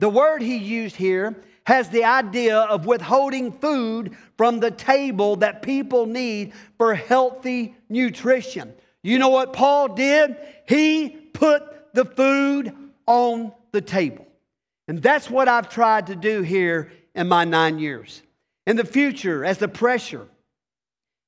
The 0.00 0.10
word 0.10 0.42
he 0.42 0.58
used 0.58 0.96
here 0.96 1.34
has 1.64 1.88
the 1.88 2.04
idea 2.04 2.58
of 2.58 2.84
withholding 2.84 3.50
food 3.50 4.14
from 4.36 4.60
the 4.60 4.70
table 4.70 5.36
that 5.36 5.62
people 5.62 6.04
need 6.04 6.52
for 6.76 6.94
healthy 6.94 7.74
nutrition. 7.88 8.74
You 9.02 9.18
know 9.18 9.30
what 9.30 9.54
Paul 9.54 9.94
did? 9.94 10.36
He 10.68 11.08
put 11.08 11.94
the 11.94 12.04
food 12.04 12.74
on 13.06 13.50
the 13.72 13.80
table. 13.80 14.27
And 14.88 15.02
that's 15.02 15.28
what 15.28 15.48
I've 15.48 15.68
tried 15.68 16.06
to 16.06 16.16
do 16.16 16.40
here 16.40 16.90
in 17.14 17.28
my 17.28 17.44
nine 17.44 17.78
years. 17.78 18.22
In 18.66 18.76
the 18.76 18.84
future, 18.84 19.44
as 19.44 19.58
the 19.58 19.68
pressure 19.68 20.26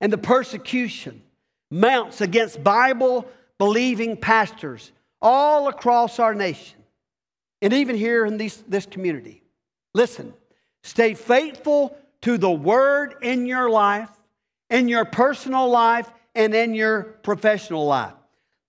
and 0.01 0.13
the 0.13 0.19
persecution 0.19 1.23
mounts 1.71 2.23
against 2.23 2.65
Bible 2.65 3.29
believing 3.59 4.17
pastors 4.17 4.91
all 5.21 5.69
across 5.69 6.19
our 6.19 6.35
nation, 6.35 6.79
and 7.61 7.75
even 7.75 7.95
here 7.95 8.25
in 8.25 8.39
these, 8.39 8.57
this 8.67 8.87
community, 8.87 9.43
listen, 9.95 10.33
stay 10.83 11.13
faithful 11.13 11.97
to 12.23 12.39
the 12.39 12.51
word 12.51 13.17
in 13.21 13.45
your 13.45 13.69
life, 13.69 14.09
in 14.71 14.89
your 14.89 15.05
personal 15.05 15.69
life, 15.69 16.11
and 16.35 16.55
in 16.55 16.75
your 16.75 17.03
professional 17.03 17.87
life. 17.87 18.15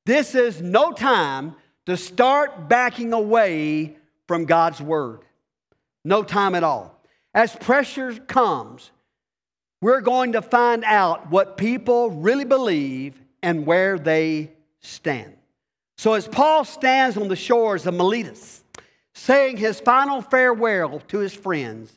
This 0.05 0.35
is 0.35 0.61
no 0.61 0.91
time 0.91 1.55
to 1.85 1.95
start 1.95 2.67
backing 2.67 3.13
away 3.13 3.97
from 4.31 4.45
God's 4.45 4.79
word. 4.79 5.25
No 6.05 6.23
time 6.23 6.55
at 6.55 6.63
all. 6.63 7.03
As 7.33 7.53
pressure 7.53 8.13
comes, 8.13 8.89
we're 9.81 9.99
going 9.99 10.31
to 10.31 10.41
find 10.41 10.85
out 10.85 11.29
what 11.29 11.57
people 11.57 12.11
really 12.11 12.45
believe 12.45 13.21
and 13.43 13.65
where 13.65 13.99
they 13.99 14.53
stand. 14.79 15.33
So, 15.97 16.13
as 16.13 16.29
Paul 16.29 16.63
stands 16.63 17.17
on 17.17 17.27
the 17.27 17.35
shores 17.35 17.85
of 17.85 17.93
Miletus, 17.93 18.63
saying 19.13 19.57
his 19.57 19.81
final 19.81 20.21
farewell 20.21 21.01
to 21.09 21.17
his 21.17 21.33
friends, 21.33 21.91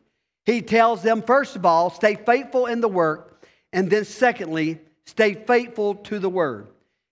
he 0.44 0.60
tells 0.60 1.04
them, 1.04 1.22
first 1.22 1.54
of 1.54 1.64
all, 1.64 1.88
stay 1.88 2.16
faithful 2.16 2.66
in 2.66 2.80
the 2.80 2.88
work, 2.88 3.44
and 3.72 3.88
then, 3.88 4.04
secondly, 4.04 4.80
stay 5.06 5.34
faithful 5.34 5.94
to 5.94 6.18
the 6.18 6.28
word. 6.28 6.66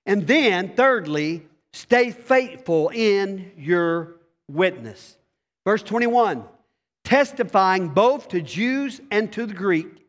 And 0.05 0.27
then, 0.27 0.75
thirdly, 0.75 1.47
stay 1.73 2.11
faithful 2.11 2.89
in 2.89 3.53
your 3.57 4.17
witness. 4.53 5.17
Verse 5.65 5.83
21 5.83 6.45
testifying 7.05 7.89
both 7.89 8.29
to 8.29 8.41
Jews 8.41 9.01
and 9.11 9.33
to 9.33 9.45
the 9.45 9.55
Greek 9.55 10.07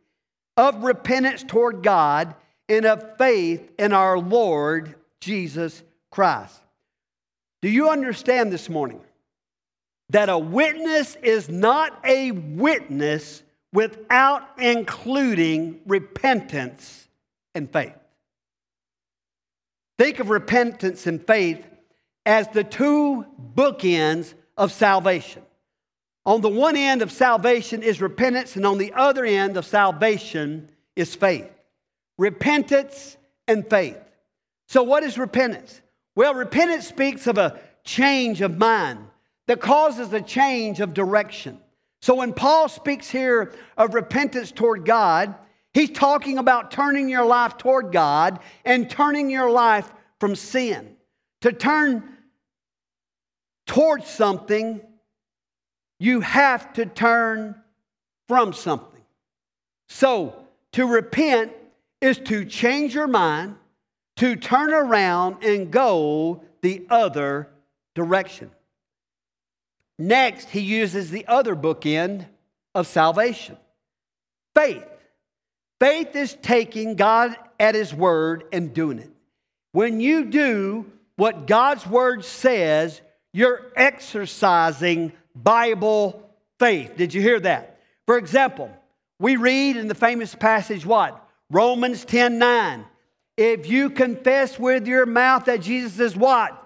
of 0.55 0.83
repentance 0.83 1.43
toward 1.43 1.81
God 1.81 2.35
and 2.69 2.85
of 2.85 3.17
faith 3.17 3.71
in 3.79 3.93
our 3.93 4.19
Lord 4.19 4.95
Jesus 5.19 5.83
Christ. 6.12 6.59
Do 7.62 7.69
you 7.69 7.89
understand 7.89 8.51
this 8.51 8.69
morning 8.69 9.01
that 10.09 10.29
a 10.29 10.38
witness 10.38 11.15
is 11.23 11.50
not 11.50 12.00
a 12.05 12.31
witness 12.31 13.41
without 13.71 14.47
including 14.59 15.79
repentance 15.88 17.07
and 17.55 17.71
faith? 17.71 17.95
Think 19.97 20.19
of 20.19 20.29
repentance 20.29 21.07
and 21.07 21.25
faith 21.25 21.65
as 22.25 22.48
the 22.50 22.63
two 22.63 23.25
bookends 23.56 24.34
of 24.58 24.72
salvation. 24.72 25.44
On 26.25 26.42
the 26.42 26.50
one 26.50 26.77
end 26.77 27.01
of 27.01 27.12
salvation 27.12 27.84
is 27.84 28.01
repentance, 28.01 28.56
and 28.56 28.65
on 28.65 28.77
the 28.77 28.94
other 28.94 29.25
end 29.25 29.58
of 29.58 29.65
salvation 29.65 30.70
is 30.96 31.13
faith. 31.15 31.50
Repentance 32.18 33.18
and 33.48 33.70
faith. 33.70 33.98
So, 34.68 34.84
what 34.84 35.03
is 35.03 35.18
repentance? 35.18 35.82
Well, 36.15 36.34
repentance 36.34 36.88
speaks 36.88 37.27
of 37.27 37.38
a 37.38 37.60
change 37.84 38.42
of 38.42 38.58
mind 38.58 39.00
that 39.48 39.60
causes 39.60 40.13
a 40.13 40.22
change 40.22 40.80
of 40.80 40.94
direction. 40.94 41.60
So, 42.01 42.15
when 42.15 42.34
Paul 42.34 42.70
speaks 42.70 43.10
here 43.10 43.53
of 43.77 43.94
repentance 43.94 44.51
toward 44.51 44.86
God, 44.86 45.36
He's 45.74 45.89
talking 45.89 46.38
about 46.38 46.72
turning 46.72 47.10
your 47.10 47.25
life 47.25 47.58
toward 47.58 47.92
God 47.92 48.39
and 48.63 48.89
turning 48.89 49.30
your 49.30 49.50
life 49.50 49.92
from 50.20 50.36
sin. 50.36 50.96
To 51.42 51.51
turn 51.51 52.12
towards 53.65 54.08
something, 54.08 54.82
you 56.00 56.22
have 56.22 56.74
to 56.74 56.86
turn 56.86 57.55
from 58.27 58.53
something. 58.53 59.01
So, 59.89 60.36
to 60.74 60.86
repent 60.88 61.51
is 62.01 62.17
to 62.20 62.46
change 62.46 62.96
your 62.96 63.08
mind, 63.08 63.55
to 64.17 64.36
turn 64.36 64.74
around 64.74 65.43
and 65.43 65.72
go 65.72 66.43
the 66.62 66.86
other 66.89 67.50
direction. 67.96 68.51
Next, 70.00 70.50
he 70.50 70.62
uses 70.62 71.12
the 71.12 71.27
other 71.27 71.55
bookend 71.55 72.25
of 72.74 72.88
salvation 72.88 73.58
faith. 74.55 74.86
Faith 75.79 76.15
is 76.15 76.38
taking 76.41 76.96
God 76.96 77.36
at 77.60 77.75
His 77.75 77.93
word 77.93 78.46
and 78.53 78.74
doing 78.74 79.00
it. 79.00 79.12
When 79.74 80.00
you 80.00 80.25
do 80.25 80.91
what 81.15 81.48
God's 81.48 81.86
word 81.86 82.24
says, 82.24 83.01
you're 83.33 83.71
exercising 83.75 85.11
Bible 85.35 86.29
faith. 86.59 86.95
Did 86.95 87.13
you 87.13 87.21
hear 87.21 87.39
that? 87.41 87.79
For 88.05 88.17
example, 88.17 88.69
we 89.19 89.35
read 89.35 89.75
in 89.75 89.87
the 89.87 89.95
famous 89.95 90.35
passage 90.35 90.85
what? 90.85 91.19
Romans 91.49 92.05
10 92.05 92.37
9. 92.37 92.85
If 93.35 93.67
you 93.67 93.89
confess 93.89 94.59
with 94.59 94.87
your 94.87 95.05
mouth 95.05 95.45
that 95.45 95.61
Jesus 95.61 95.99
is 95.99 96.15
what? 96.15 96.59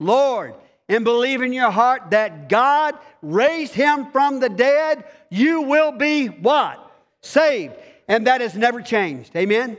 Lord, 0.00 0.54
and 0.88 1.04
believe 1.04 1.40
in 1.40 1.52
your 1.52 1.70
heart 1.70 2.10
that 2.10 2.48
God 2.48 2.96
raised 3.22 3.74
him 3.74 4.10
from 4.10 4.40
the 4.40 4.48
dead, 4.48 5.04
you 5.30 5.62
will 5.62 5.92
be 5.92 6.26
what? 6.26 6.84
Saved. 7.22 7.74
And 8.08 8.26
that 8.26 8.40
has 8.40 8.56
never 8.56 8.82
changed. 8.82 9.36
Amen? 9.36 9.76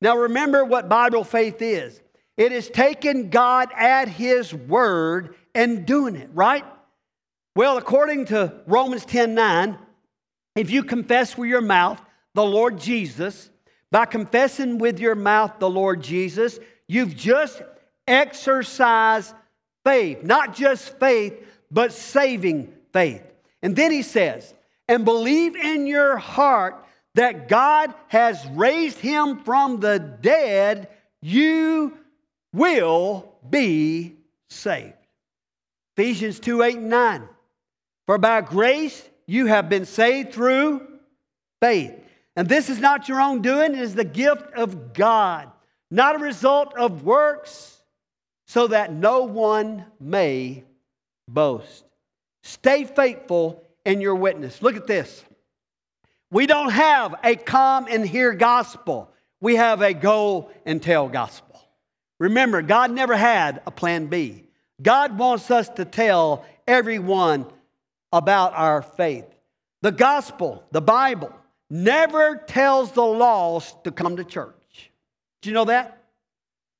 Now 0.00 0.16
remember 0.16 0.64
what 0.64 0.88
Bible 0.88 1.22
faith 1.22 1.62
is 1.62 2.00
it 2.36 2.50
is 2.50 2.68
taking 2.68 3.30
God 3.30 3.68
at 3.76 4.08
his 4.08 4.52
word 4.52 5.36
and 5.54 5.86
doing 5.86 6.16
it, 6.16 6.30
right? 6.32 6.64
Well, 7.56 7.76
according 7.76 8.26
to 8.26 8.52
Romans 8.66 9.04
10 9.04 9.34
9, 9.34 9.78
if 10.56 10.70
you 10.70 10.82
confess 10.84 11.36
with 11.36 11.48
your 11.48 11.60
mouth 11.60 12.00
the 12.34 12.44
Lord 12.44 12.78
Jesus, 12.78 13.50
by 13.90 14.06
confessing 14.06 14.78
with 14.78 14.98
your 14.98 15.14
mouth 15.14 15.52
the 15.58 15.70
Lord 15.70 16.02
Jesus, 16.02 16.58
you've 16.88 17.16
just 17.16 17.62
exercised 18.08 19.32
faith, 19.84 20.24
not 20.24 20.54
just 20.54 20.98
faith, 20.98 21.34
but 21.70 21.92
saving 21.92 22.72
faith. 22.92 23.22
And 23.62 23.76
then 23.76 23.92
he 23.92 24.02
says, 24.02 24.52
and 24.88 25.04
believe 25.04 25.56
in 25.56 25.86
your 25.86 26.16
heart 26.16 26.84
that 27.14 27.48
God 27.48 27.94
has 28.08 28.44
raised 28.48 28.98
him 28.98 29.44
from 29.44 29.80
the 29.80 29.98
dead, 29.98 30.88
you 31.22 31.96
will 32.52 33.32
be 33.48 34.16
saved. 34.48 34.94
Ephesians 35.96 36.40
2 36.40 36.62
8 36.62 36.76
and 36.76 36.90
9. 36.90 37.28
For 38.06 38.18
by 38.18 38.40
grace 38.40 39.08
you 39.26 39.46
have 39.46 39.68
been 39.68 39.86
saved 39.86 40.32
through 40.32 40.86
faith. 41.60 41.94
And 42.36 42.48
this 42.48 42.68
is 42.68 42.80
not 42.80 43.08
your 43.08 43.20
own 43.20 43.42
doing, 43.42 43.74
it 43.74 43.80
is 43.80 43.94
the 43.94 44.04
gift 44.04 44.54
of 44.54 44.92
God, 44.92 45.50
not 45.90 46.16
a 46.16 46.18
result 46.18 46.74
of 46.76 47.04
works 47.04 47.78
so 48.46 48.66
that 48.66 48.92
no 48.92 49.22
one 49.22 49.84
may 50.00 50.64
boast. 51.28 51.84
Stay 52.42 52.84
faithful 52.84 53.62
in 53.84 54.00
your 54.00 54.16
witness. 54.16 54.60
Look 54.62 54.76
at 54.76 54.86
this. 54.86 55.24
We 56.30 56.46
don't 56.46 56.70
have 56.70 57.14
a 57.22 57.36
come 57.36 57.86
and 57.88 58.04
hear 58.06 58.34
gospel, 58.34 59.10
we 59.40 59.56
have 59.56 59.82
a 59.82 59.94
go 59.94 60.50
and 60.66 60.82
tell 60.82 61.08
gospel. 61.08 61.60
Remember, 62.18 62.62
God 62.62 62.90
never 62.90 63.16
had 63.16 63.62
a 63.66 63.70
plan 63.70 64.06
B. 64.06 64.43
God 64.82 65.18
wants 65.18 65.50
us 65.50 65.68
to 65.70 65.84
tell 65.84 66.44
everyone 66.66 67.46
about 68.12 68.54
our 68.54 68.82
faith. 68.82 69.26
The 69.82 69.92
gospel, 69.92 70.64
the 70.72 70.80
Bible, 70.80 71.32
never 71.70 72.36
tells 72.46 72.92
the 72.92 73.04
lost 73.04 73.84
to 73.84 73.92
come 73.92 74.16
to 74.16 74.24
church. 74.24 74.90
Do 75.42 75.50
you 75.50 75.54
know 75.54 75.66
that? 75.66 76.04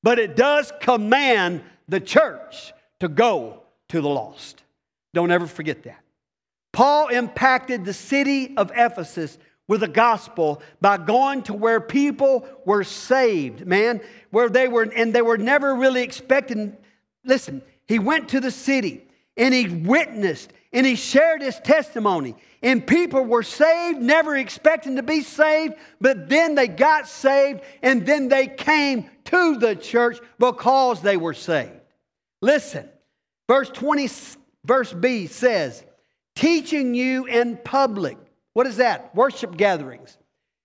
but 0.05 0.19
it 0.19 0.35
does 0.35 0.71
command 0.81 1.63
the 1.89 1.99
church 1.99 2.73
to 2.99 3.07
go 3.07 3.63
to 3.89 4.01
the 4.01 4.07
lost. 4.07 4.61
Don't 5.15 5.31
ever 5.31 5.47
forget 5.47 5.81
that. 5.81 5.99
Paul 6.73 7.07
impacted 7.07 7.85
the 7.85 7.93
city 7.93 8.55
of 8.55 8.71
Ephesus 8.75 9.39
with 9.67 9.79
the 9.79 9.87
gospel 9.87 10.61
by 10.79 10.97
going 10.97 11.41
to 11.43 11.55
where 11.55 11.81
people 11.81 12.47
were 12.67 12.83
saved, 12.83 13.65
man, 13.65 13.99
where 14.29 14.47
they 14.47 14.67
were, 14.67 14.83
and 14.83 15.11
they 15.11 15.23
were 15.23 15.39
never 15.39 15.73
really 15.73 16.03
expecting. 16.03 16.77
Listen, 17.23 17.63
he 17.87 17.99
went 17.99 18.29
to 18.29 18.39
the 18.39 18.51
city 18.51 19.05
and 19.37 19.53
he 19.53 19.67
witnessed 19.67 20.51
and 20.73 20.85
he 20.85 20.95
shared 20.95 21.41
his 21.41 21.59
testimony. 21.59 22.35
And 22.61 22.85
people 22.85 23.23
were 23.23 23.43
saved, 23.43 24.01
never 24.01 24.35
expecting 24.35 24.95
to 24.95 25.03
be 25.03 25.21
saved, 25.21 25.75
but 26.01 26.29
then 26.29 26.55
they 26.55 26.67
got 26.67 27.07
saved 27.07 27.61
and 27.83 28.05
then 28.05 28.27
they 28.27 28.47
came 28.47 29.09
to 29.25 29.57
the 29.57 29.75
church 29.75 30.19
because 30.39 31.01
they 31.01 31.17
were 31.17 31.33
saved. 31.33 31.71
Listen, 32.41 32.89
verse 33.47 33.69
20, 33.69 34.09
verse 34.63 34.93
B 34.93 35.27
says, 35.27 35.83
teaching 36.35 36.93
you 36.93 37.25
in 37.25 37.57
public. 37.57 38.17
What 38.53 38.67
is 38.67 38.77
that? 38.77 39.15
Worship 39.15 39.57
gatherings. 39.57 40.17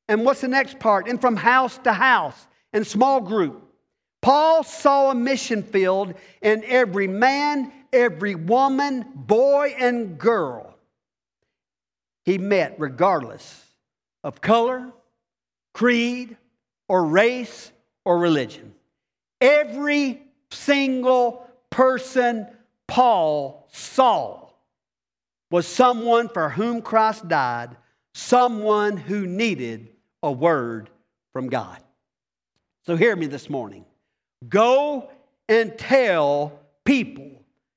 And 0.09 0.25
what's 0.25 0.41
the 0.41 0.49
next 0.49 0.79
part? 0.79 1.07
And 1.07 1.21
from 1.21 1.37
house 1.37 1.79
to 1.79 1.93
house 1.93 2.49
and 2.73 2.87
small 2.87 3.21
group. 3.21 3.70
Paul 4.23 4.63
saw 4.65 5.11
a 5.11 5.15
mission 5.15 5.63
field 5.63 6.15
in 6.43 6.63
every 6.65 7.07
man, 7.07 7.73
every 7.93 8.35
woman, 8.35 9.07
boy, 9.15 9.75
and 9.79 10.19
girl 10.19 10.77
he 12.25 12.39
met, 12.39 12.77
regardless 12.79 13.65
of 14.23 14.41
color, 14.41 14.93
creed, 15.73 16.37
or 16.89 17.05
race 17.05 17.73
or 18.05 18.19
religion. 18.19 18.75
Every 19.41 20.23
single 20.51 21.49
person 21.71 22.47
Paul 22.87 23.69
saw 23.73 24.49
was 25.51 25.67
someone 25.67 26.29
for 26.29 26.51
whom 26.51 26.83
Christ 26.83 27.27
died, 27.29 27.77
someone 28.15 28.97
who 28.97 29.27
needed 29.27 29.89
a 30.23 30.31
word 30.31 30.91
from 31.33 31.49
God. 31.49 31.79
So, 32.87 32.97
hear 32.97 33.17
me 33.17 33.27
this 33.27 33.49
morning. 33.49 33.85
Go 34.49 35.11
and 35.49 35.77
tell 35.77 36.59
people 36.85 37.31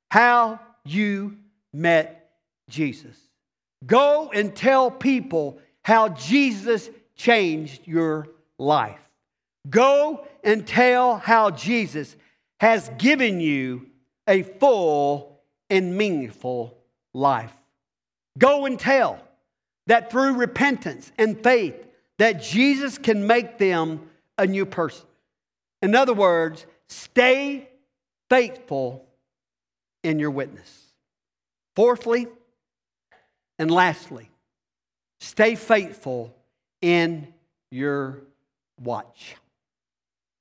how 0.09 0.59
you 0.85 1.37
met 1.73 2.31
Jesus. 2.69 3.17
Go 3.85 4.29
and 4.33 4.55
tell 4.55 4.89
people 4.89 5.59
how 5.83 6.09
Jesus 6.09 6.89
changed 7.15 7.85
your 7.85 8.27
life. 8.57 8.99
Go 9.69 10.25
and 10.43 10.65
tell 10.65 11.17
how 11.17 11.51
Jesus 11.51 12.15
has 12.59 12.89
given 12.97 13.39
you 13.39 13.87
a 14.27 14.43
full 14.43 15.41
and 15.69 15.97
meaningful 15.97 16.77
life. 17.13 17.53
Go 18.37 18.65
and 18.65 18.79
tell 18.79 19.19
that 19.87 20.11
through 20.11 20.35
repentance 20.35 21.11
and 21.17 21.41
faith 21.43 21.75
that 22.19 22.41
Jesus 22.41 22.97
can 22.97 23.27
make 23.27 23.57
them 23.57 24.09
a 24.37 24.47
new 24.47 24.65
person. 24.65 25.05
In 25.83 25.95
other 25.95 26.13
words, 26.13 26.65
stay 26.87 27.67
faithful 28.29 29.05
in 30.01 30.17
your 30.17 30.31
witness. 30.31 30.71
Fourthly, 31.75 32.27
and 33.59 33.69
lastly, 33.69 34.29
stay 35.19 35.55
faithful 35.55 36.33
in 36.81 37.27
your 37.69 38.21
watch. 38.81 39.35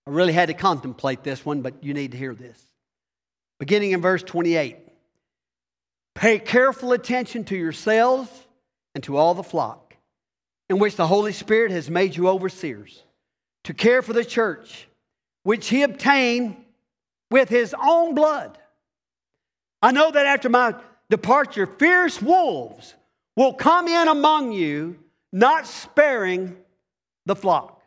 I 0.06 0.10
really 0.10 0.32
had 0.32 0.46
to 0.46 0.54
contemplate 0.54 1.24
this 1.24 1.44
one, 1.44 1.60
but 1.60 1.82
you 1.82 1.92
need 1.92 2.12
to 2.12 2.18
hear 2.18 2.34
this. 2.34 2.60
Beginning 3.58 3.90
in 3.90 4.00
verse 4.00 4.22
28 4.22 4.76
Pay 6.14 6.38
careful 6.38 6.92
attention 6.92 7.42
to 7.44 7.56
yourselves 7.56 8.30
and 8.94 9.02
to 9.04 9.16
all 9.16 9.34
the 9.34 9.42
flock, 9.42 9.96
in 10.70 10.78
which 10.78 10.94
the 10.94 11.08
Holy 11.08 11.32
Spirit 11.32 11.72
has 11.72 11.90
made 11.90 12.14
you 12.14 12.28
overseers, 12.28 13.02
to 13.64 13.74
care 13.74 14.02
for 14.02 14.12
the 14.12 14.24
church, 14.24 14.86
which 15.42 15.68
he 15.68 15.82
obtained 15.82 16.56
with 17.30 17.48
his 17.48 17.74
own 17.80 18.14
blood. 18.14 18.58
I 19.80 19.92
know 19.92 20.10
that 20.10 20.26
after 20.26 20.48
my 20.48 20.74
departure, 21.10 21.66
fierce 21.66 22.22
wolves 22.22 22.94
will 23.36 23.54
come 23.54 23.88
in 23.88 24.08
among 24.08 24.52
you, 24.52 24.98
not 25.32 25.66
sparing 25.66 26.56
the 27.26 27.34
flock. 27.34 27.80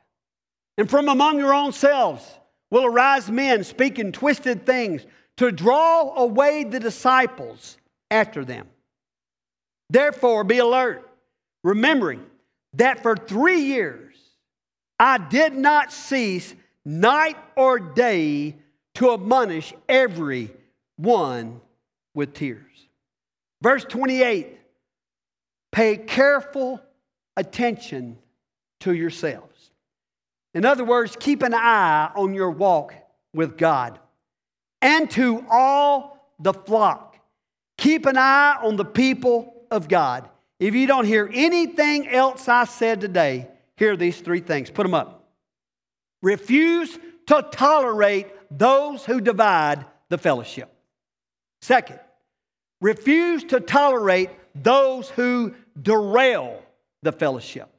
And 0.77 0.89
from 0.89 1.07
among 1.07 1.39
your 1.39 1.53
own 1.53 1.71
selves 1.71 2.23
will 2.71 2.85
arise 2.85 3.29
men 3.29 3.63
speaking 3.63 4.11
twisted 4.11 4.65
things 4.65 5.05
to 5.37 5.51
draw 5.51 6.15
away 6.15 6.63
the 6.63 6.79
disciples 6.79 7.77
after 8.11 8.43
them. 8.43 8.67
Therefore, 9.89 10.43
be 10.43 10.57
alert, 10.57 11.09
remembering 11.63 12.25
that 12.73 13.01
for 13.01 13.15
three 13.15 13.61
years 13.61 14.15
I 14.99 15.17
did 15.17 15.53
not 15.53 15.91
cease 15.91 16.53
night 16.85 17.37
or 17.55 17.79
day 17.79 18.55
to 18.95 19.13
admonish 19.13 19.73
every 19.89 20.51
one 20.95 21.59
with 22.13 22.33
tears. 22.33 22.61
Verse 23.61 23.83
28 23.83 24.59
Pay 25.71 25.97
careful 25.97 26.79
attention 27.35 28.17
to 28.81 28.93
yourselves. 28.93 29.71
In 30.53 30.63
other 30.63 30.85
words, 30.85 31.17
keep 31.19 31.41
an 31.41 31.53
eye 31.53 32.09
on 32.15 32.33
your 32.33 32.51
walk 32.51 32.93
with 33.33 33.57
God 33.57 33.99
and 34.81 35.11
to 35.11 35.45
all 35.49 36.33
the 36.39 36.53
flock. 36.53 37.17
Keep 37.77 38.05
an 38.05 38.17
eye 38.17 38.57
on 38.63 38.77
the 38.77 38.85
people 38.85 39.65
of 39.69 39.89
God. 39.89 40.29
If 40.59 40.73
you 40.75 40.87
don't 40.87 41.05
hear 41.05 41.29
anything 41.33 42.07
else 42.07 42.47
I 42.47 42.63
said 42.63 43.01
today, 43.01 43.49
hear 43.75 43.97
these 43.97 44.21
three 44.21 44.39
things. 44.39 44.69
Put 44.69 44.83
them 44.83 44.93
up. 44.93 45.24
Refuse 46.25 46.97
to 47.27 47.47
tolerate 47.51 48.25
those 48.49 49.05
who 49.05 49.21
divide 49.21 49.85
the 50.09 50.17
fellowship. 50.17 50.73
Second, 51.61 51.99
refuse 52.81 53.43
to 53.43 53.59
tolerate 53.59 54.31
those 54.55 55.07
who 55.07 55.53
derail 55.79 56.63
the 57.03 57.11
fellowship. 57.11 57.69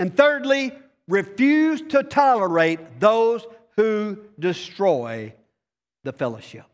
And 0.00 0.16
thirdly, 0.16 0.72
refuse 1.06 1.80
to 1.90 2.02
tolerate 2.02 2.98
those 2.98 3.46
who 3.76 4.18
destroy 4.36 5.32
the 6.02 6.12
fellowship. 6.12 6.66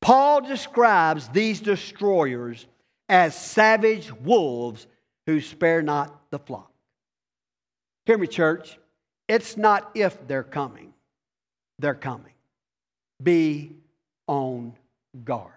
Paul 0.00 0.40
describes 0.40 1.28
these 1.28 1.60
destroyers 1.60 2.66
as 3.08 3.32
savage 3.36 4.12
wolves 4.12 4.88
who 5.26 5.40
spare 5.40 5.82
not 5.82 6.32
the 6.32 6.40
flock. 6.40 6.72
Hear 8.06 8.18
me, 8.18 8.26
church. 8.26 8.76
It's 9.28 9.56
not 9.56 9.90
if 9.94 10.26
they're 10.26 10.42
coming, 10.42 10.94
they're 11.78 11.94
coming. 11.94 12.32
Be 13.22 13.72
on 14.26 14.74
guard. 15.24 15.52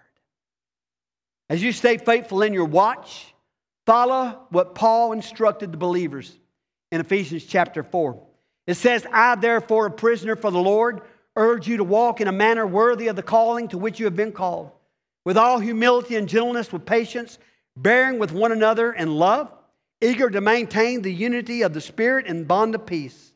As 1.48 1.62
you 1.62 1.72
stay 1.72 1.98
faithful 1.98 2.42
in 2.42 2.52
your 2.52 2.64
watch, 2.64 3.34
follow 3.86 4.46
what 4.50 4.74
Paul 4.74 5.12
instructed 5.12 5.72
the 5.72 5.78
believers 5.78 6.36
in 6.90 7.00
Ephesians 7.00 7.44
chapter 7.44 7.82
4. 7.82 8.20
It 8.66 8.74
says, 8.74 9.06
I, 9.12 9.34
therefore, 9.34 9.86
a 9.86 9.90
prisoner 9.90 10.36
for 10.36 10.50
the 10.50 10.58
Lord, 10.58 11.02
urge 11.36 11.66
you 11.66 11.78
to 11.78 11.84
walk 11.84 12.20
in 12.20 12.28
a 12.28 12.32
manner 12.32 12.66
worthy 12.66 13.08
of 13.08 13.16
the 13.16 13.22
calling 13.22 13.68
to 13.68 13.78
which 13.78 13.98
you 13.98 14.06
have 14.06 14.16
been 14.16 14.32
called, 14.32 14.70
with 15.24 15.36
all 15.36 15.58
humility 15.58 16.16
and 16.16 16.28
gentleness, 16.28 16.72
with 16.72 16.86
patience, 16.86 17.38
bearing 17.76 18.18
with 18.18 18.32
one 18.32 18.52
another 18.52 18.92
in 18.92 19.14
love, 19.16 19.52
eager 20.00 20.30
to 20.30 20.40
maintain 20.40 21.02
the 21.02 21.12
unity 21.12 21.62
of 21.62 21.72
the 21.72 21.80
Spirit 21.80 22.26
and 22.26 22.46
bond 22.46 22.74
of 22.74 22.86
peace. 22.86 23.31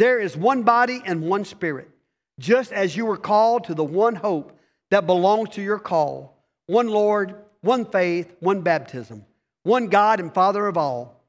There 0.00 0.18
is 0.18 0.34
one 0.34 0.62
body 0.62 1.02
and 1.04 1.28
one 1.28 1.44
Spirit, 1.44 1.90
just 2.38 2.72
as 2.72 2.96
you 2.96 3.04
were 3.04 3.18
called 3.18 3.64
to 3.64 3.74
the 3.74 3.84
one 3.84 4.14
hope 4.14 4.58
that 4.90 5.04
belongs 5.04 5.50
to 5.50 5.62
your 5.62 5.78
call 5.78 6.42
one 6.66 6.88
Lord, 6.88 7.34
one 7.60 7.84
faith, 7.84 8.34
one 8.40 8.62
baptism, 8.62 9.26
one 9.62 9.88
God 9.88 10.18
and 10.18 10.32
Father 10.32 10.66
of 10.66 10.78
all, 10.78 11.22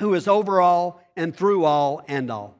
who 0.00 0.14
is 0.14 0.26
over 0.26 0.62
all 0.62 1.02
and 1.16 1.36
through 1.36 1.66
all 1.66 2.02
and 2.08 2.30
all. 2.30 2.56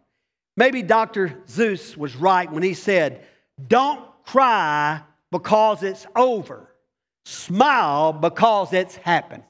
Maybe 0.54 0.82
Dr. 0.82 1.28
Seuss 1.46 1.96
was 1.96 2.14
right 2.14 2.52
when 2.52 2.62
he 2.62 2.74
said, 2.74 3.24
Don't 3.66 4.04
cry 4.26 5.00
because 5.30 5.82
it's 5.82 6.06
over, 6.14 6.68
smile 7.24 8.12
because 8.12 8.74
it's 8.74 8.96
happened. 8.96 9.44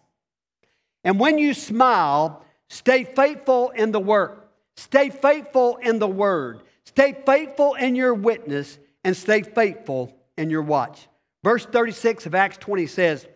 And 1.03 1.19
when 1.19 1.39
you 1.39 1.55
smile, 1.55 2.45
stay 2.69 3.03
faithful 3.03 3.71
in 3.71 3.91
the 3.91 3.99
work, 3.99 4.44
stay 4.77 5.11
faithful 5.11 5.77
in 5.77 5.99
the 5.99 6.09
word, 6.09 6.63
stay 6.85 7.17
faithful 7.27 7.75
in 7.75 7.95
your 7.95 8.15
witness, 8.15 8.79
and 9.05 9.17
stay 9.17 9.43
faithful 9.43 10.15
in 10.37 10.51
your 10.51 10.63
watch. 10.63 11.09
Verse 11.43 11.67
36 11.67 12.27
of 12.27 12.35
Acts 12.35 12.57
20 12.59 12.87
says, 12.87 13.27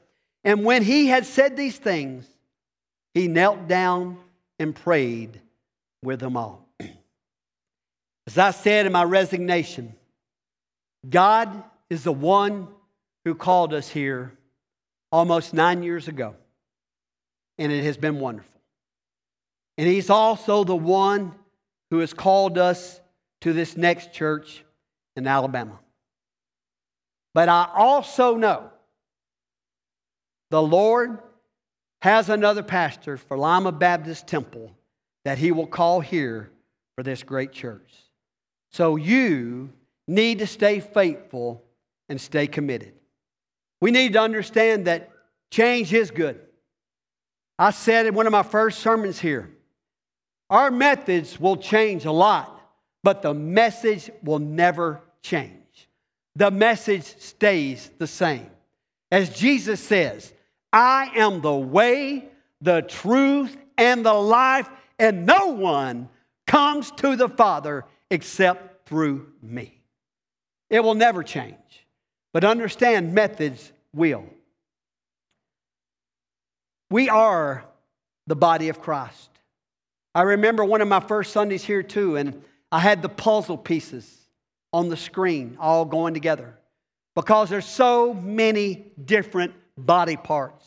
And 0.44 0.64
when 0.64 0.82
he 0.82 1.08
had 1.08 1.26
said 1.26 1.56
these 1.56 1.76
things, 1.76 2.26
he 3.14 3.28
knelt 3.28 3.68
down 3.68 4.18
and 4.58 4.74
prayed 4.74 5.40
with 6.02 6.20
them 6.20 6.36
all. 6.36 6.66
As 8.26 8.38
I 8.38 8.50
said 8.50 8.86
in 8.86 8.92
my 8.92 9.04
resignation, 9.04 9.94
God 11.08 11.62
is 11.90 12.04
the 12.04 12.12
one 12.12 12.68
who 13.24 13.34
called 13.34 13.74
us 13.74 13.88
here 13.88 14.32
almost 15.12 15.54
nine 15.54 15.82
years 15.82 16.08
ago, 16.08 16.34
and 17.58 17.72
it 17.72 17.84
has 17.84 17.96
been 17.96 18.20
wonderful. 18.20 18.57
And 19.78 19.86
He's 19.86 20.10
also 20.10 20.64
the 20.64 20.76
one 20.76 21.34
who 21.90 22.00
has 22.00 22.12
called 22.12 22.58
us 22.58 23.00
to 23.40 23.52
this 23.52 23.76
next 23.76 24.12
church 24.12 24.64
in 25.16 25.26
Alabama. 25.26 25.78
But 27.34 27.48
I 27.48 27.68
also 27.74 28.36
know 28.36 28.70
the 30.50 30.60
Lord 30.60 31.18
has 32.02 32.28
another 32.28 32.62
pastor 32.62 33.16
for 33.16 33.36
Lima 33.36 33.72
Baptist 33.72 34.26
Temple 34.26 34.72
that 35.24 35.38
he 35.38 35.52
will 35.52 35.66
call 35.66 36.00
here 36.00 36.50
for 36.94 37.02
this 37.02 37.22
great 37.22 37.52
church. 37.52 37.94
So 38.70 38.96
you 38.96 39.72
need 40.06 40.38
to 40.38 40.46
stay 40.46 40.80
faithful 40.80 41.62
and 42.08 42.20
stay 42.20 42.46
committed. 42.46 42.94
We 43.80 43.90
need 43.90 44.14
to 44.14 44.20
understand 44.20 44.86
that 44.86 45.10
change 45.50 45.92
is 45.92 46.10
good. 46.10 46.40
I 47.58 47.70
said 47.70 48.06
in 48.06 48.14
one 48.14 48.26
of 48.26 48.32
my 48.32 48.42
first 48.42 48.78
sermons 48.80 49.18
here 49.18 49.50
our 50.50 50.70
methods 50.70 51.38
will 51.38 51.56
change 51.56 52.04
a 52.04 52.12
lot, 52.12 52.60
but 53.02 53.22
the 53.22 53.34
message 53.34 54.10
will 54.22 54.38
never 54.38 55.00
change 55.22 55.58
the 56.38 56.52
message 56.52 57.02
stays 57.18 57.90
the 57.98 58.06
same. 58.06 58.48
As 59.10 59.28
Jesus 59.30 59.80
says, 59.80 60.32
I 60.72 61.10
am 61.16 61.40
the 61.40 61.54
way, 61.54 62.28
the 62.60 62.82
truth, 62.82 63.56
and 63.76 64.06
the 64.06 64.14
life, 64.14 64.68
and 65.00 65.26
no 65.26 65.48
one 65.48 66.08
comes 66.46 66.92
to 66.92 67.16
the 67.16 67.28
Father 67.28 67.84
except 68.08 68.88
through 68.88 69.32
me. 69.42 69.82
It 70.70 70.84
will 70.84 70.94
never 70.94 71.24
change, 71.24 71.56
but 72.32 72.44
understand 72.44 73.12
methods 73.12 73.72
will. 73.92 74.24
We 76.88 77.08
are 77.08 77.64
the 78.28 78.36
body 78.36 78.68
of 78.68 78.80
Christ. 78.80 79.28
I 80.14 80.22
remember 80.22 80.64
one 80.64 80.80
of 80.80 80.88
my 80.88 81.00
first 81.00 81.32
Sundays 81.32 81.64
here 81.64 81.82
too, 81.82 82.16
and 82.16 82.42
I 82.72 82.80
had 82.80 83.02
the 83.02 83.08
puzzle 83.08 83.58
pieces 83.58 84.28
on 84.72 84.88
the 84.88 84.96
screen 84.96 85.56
all 85.60 85.84
going 85.84 86.14
together 86.14 86.54
because 87.14 87.50
there's 87.50 87.66
so 87.66 88.14
many 88.14 88.92
different 89.04 89.54
body 89.76 90.16
parts. 90.16 90.64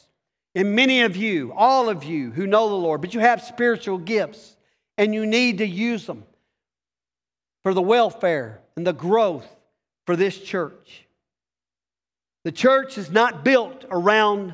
And 0.54 0.76
many 0.76 1.02
of 1.02 1.16
you, 1.16 1.54
all 1.56 1.90
of 1.90 2.04
you 2.04 2.32
who 2.32 2.46
know 2.46 2.70
the 2.70 2.76
Lord, 2.76 3.02
but 3.02 3.14
you 3.14 3.20
have 3.20 3.42
spiritual 3.42 3.98
gifts 3.98 4.58
and 4.98 5.14
you 5.14 5.26
need 5.26 5.60
to 5.60 5.66
use 5.66 6.06
them 6.06 6.26
for 7.64 7.74
the 7.74 7.82
welfare 7.82 8.62
and 8.76 8.86
the 8.86 8.94
growth 8.94 9.48
for 10.06 10.16
this 10.16 10.38
church. 10.38 11.06
The 12.44 12.52
church 12.52 12.98
is 12.98 13.12
not 13.12 13.46
built 13.46 13.86
around 13.90 14.54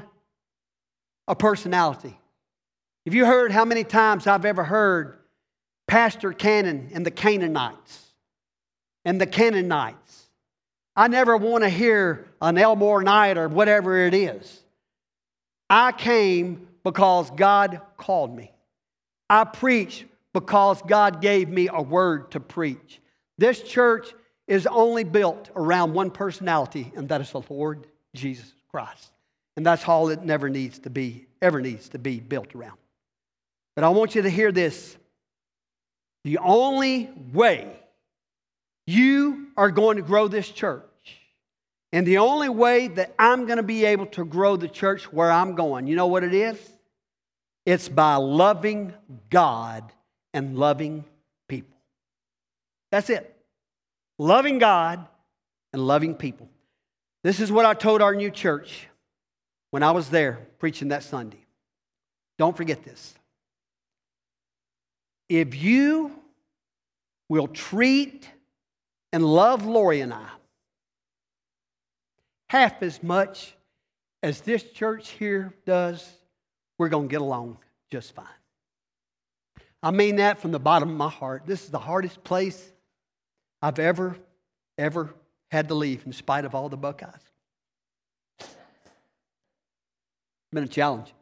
a 1.28 1.36
personality. 1.36 2.18
Have 3.08 3.16
you 3.16 3.26
heard 3.26 3.52
how 3.52 3.66
many 3.66 3.84
times 3.84 4.28
I've 4.28 4.46
ever 4.46 4.64
heard 4.64 5.18
Pastor 5.88 6.32
Cannon 6.34 6.92
and 6.94 7.04
the 7.04 7.12
Canaanites? 7.12 8.08
and 9.08 9.22
the 9.22 9.26
Canaanites. 9.26 10.28
I 10.94 11.08
never 11.08 11.38
want 11.38 11.64
to 11.64 11.70
hear 11.70 12.28
an 12.42 12.58
Elmore 12.58 13.02
Knight 13.02 13.38
or 13.38 13.48
whatever 13.48 14.06
it 14.06 14.14
is. 14.14 14.60
I 15.70 15.94
came 15.94 16.68
because 16.84 17.32
God 17.32 17.80
called 17.96 18.36
me. 18.36 18.52
I 19.30 19.46
preach 19.46 20.06
because 20.34 20.82
God 20.82 21.22
gave 21.22 21.48
me 21.48 21.70
a 21.72 21.82
word 21.82 22.32
to 22.32 22.42
preach. 22.42 23.00
This 23.38 23.64
church 23.64 24.14
is 24.46 24.68
only 24.68 25.06
built 25.06 25.52
around 25.56 25.94
one 25.94 26.12
personality, 26.12 26.92
and 26.98 27.08
that 27.08 27.22
is 27.22 27.32
the 27.32 27.44
Lord 27.50 27.88
Jesus 28.14 28.52
Christ. 28.70 29.14
And 29.56 29.66
that's 29.66 29.88
all 29.88 30.10
it 30.10 30.22
never 30.22 30.50
needs 30.50 30.80
to 30.80 30.90
be, 30.90 31.28
ever 31.42 31.62
needs 31.62 31.88
to 31.90 31.98
be 31.98 32.20
built 32.20 32.54
around. 32.56 32.78
But 33.78 33.84
I 33.84 33.90
want 33.90 34.16
you 34.16 34.24
to 34.24 34.30
hear 34.30 34.52
this. 34.52 34.98
The 36.24 36.40
only 36.40 37.12
way 37.32 37.72
you 38.88 39.50
are 39.56 39.70
going 39.70 39.98
to 39.98 40.02
grow 40.02 40.28
this 40.28 40.50
church. 40.50 40.84
And 41.94 42.06
the 42.08 42.18
only 42.18 42.50
way 42.50 42.88
that 42.88 43.14
I'm 43.20 43.46
going 43.46 43.58
to 43.58 43.64
be 43.64 43.86
able 43.86 44.08
to 44.08 44.26
grow 44.26 44.56
the 44.56 44.68
church 44.68 45.14
where 45.14 45.32
I'm 45.32 45.54
going, 45.54 45.86
you 45.86 45.96
know 45.96 46.08
what 46.08 46.24
it 46.24 46.34
is? 46.34 46.58
It's 47.68 47.88
by 47.88 48.16
loving 48.16 48.96
God 49.30 49.84
and 50.34 50.58
loving 50.58 51.06
people. 51.48 51.78
That's 52.92 53.12
it. 53.12 53.32
Loving 54.18 54.58
God 54.58 55.06
and 55.72 55.86
loving 55.86 56.16
people. 56.16 56.50
This 57.24 57.40
is 57.40 57.52
what 57.52 57.68
I 57.68 57.76
told 57.76 58.02
our 58.02 58.16
new 58.16 58.32
church 58.32 58.88
when 59.70 59.84
I 59.84 59.92
was 59.92 60.10
there 60.10 60.48
preaching 60.58 60.88
that 60.88 61.04
Sunday. 61.04 61.46
Don't 62.40 62.58
forget 62.58 62.84
this. 62.84 63.14
If 65.30 65.56
you 65.56 66.12
will 67.30 67.48
treat 67.48 68.30
and 69.12 69.26
love 69.26 69.66
Lori 69.66 70.02
and 70.02 70.14
I 70.14 70.28
half 72.50 72.82
as 72.82 73.04
much 73.04 73.56
as 74.24 74.42
this 74.42 74.64
church 74.64 75.10
here 75.10 75.54
does, 75.66 76.10
we're 76.78 76.90
going 76.90 77.08
to 77.08 77.12
get 77.12 77.22
along 77.22 77.58
just 77.92 78.14
fine. 78.14 78.26
I 79.84 79.92
mean 79.92 80.16
that 80.18 80.40
from 80.40 80.52
the 80.52 80.60
bottom 80.60 80.90
of 80.90 80.96
my 80.96 81.10
heart. 81.10 81.44
This 81.46 81.64
is 81.64 81.70
the 81.70 81.80
hardest 81.80 82.24
place 82.24 82.72
I've 83.62 83.80
ever, 83.80 84.18
ever 84.78 85.14
had 85.52 85.68
to 85.70 85.76
leave 85.76 86.06
in 86.06 86.14
spite 86.14 86.46
of 86.46 86.56
all 86.56 86.70
the 86.70 86.78
Buckeyes. 86.78 87.14
It's 88.40 88.50
been 90.52 90.64
a 90.64 90.68
challenge. 90.68 91.14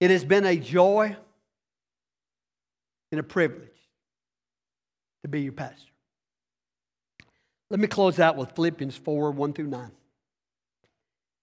It 0.00 0.10
has 0.10 0.24
been 0.24 0.46
a 0.46 0.56
joy 0.56 1.16
and 3.10 3.20
a 3.20 3.22
privilege 3.22 3.68
to 5.22 5.28
be 5.28 5.42
your 5.42 5.52
pastor. 5.52 5.90
Let 7.70 7.80
me 7.80 7.86
close 7.86 8.18
out 8.18 8.36
with 8.36 8.52
Philippians 8.52 8.96
4 8.96 9.30
1 9.30 9.52
through 9.52 9.66
9. 9.66 9.90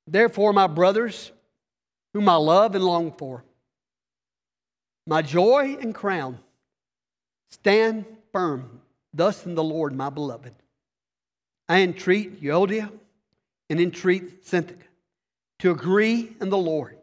Therefore, 0.07 0.53
my 0.53 0.67
brothers, 0.67 1.31
whom 2.13 2.29
I 2.29 2.35
love 2.35 2.75
and 2.75 2.83
long 2.83 3.11
for, 3.11 3.43
my 5.07 5.21
joy 5.21 5.77
and 5.79 5.93
crown, 5.93 6.39
stand 7.49 8.05
firm 8.31 8.81
thus 9.13 9.45
in 9.45 9.55
the 9.55 9.63
Lord, 9.63 9.95
my 9.95 10.09
beloved. 10.09 10.53
I 11.69 11.81
entreat 11.81 12.41
Euodia 12.41 12.91
and 13.69 13.79
entreat 13.79 14.45
Syntyche 14.45 14.77
to 15.59 15.71
agree 15.71 16.35
in 16.41 16.49
the 16.49 16.57
Lord. 16.57 16.97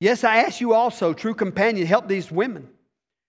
Yes, 0.00 0.24
I 0.24 0.38
ask 0.38 0.60
you 0.60 0.74
also, 0.74 1.12
true 1.12 1.34
companion, 1.34 1.86
help 1.86 2.08
these 2.08 2.30
women 2.30 2.68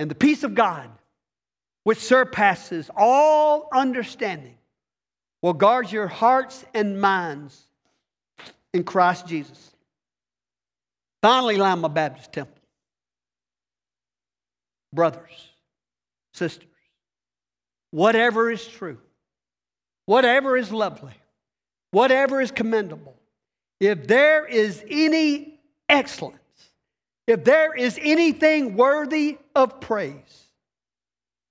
And 0.00 0.10
the 0.10 0.14
peace 0.14 0.44
of 0.44 0.54
God, 0.54 0.88
which 1.84 1.98
surpasses 1.98 2.90
all 2.96 3.68
understanding, 3.70 4.56
will 5.42 5.52
guard 5.52 5.92
your 5.92 6.06
hearts 6.06 6.64
and 6.72 6.98
minds 6.98 7.66
in 8.72 8.82
Christ 8.82 9.26
Jesus. 9.26 9.72
Finally, 11.20 11.58
Lima 11.58 11.90
Baptist 11.90 12.32
Temple. 12.32 12.56
Brothers, 14.90 15.50
sisters, 16.32 16.66
whatever 17.90 18.50
is 18.50 18.66
true, 18.66 18.96
whatever 20.06 20.56
is 20.56 20.72
lovely, 20.72 21.12
whatever 21.90 22.40
is 22.40 22.50
commendable, 22.50 23.16
if 23.80 24.06
there 24.06 24.46
is 24.46 24.82
any 24.88 25.60
excellence, 25.90 26.39
if 27.30 27.44
there 27.44 27.74
is 27.74 27.98
anything 28.02 28.74
worthy 28.74 29.38
of 29.54 29.80
praise, 29.80 30.48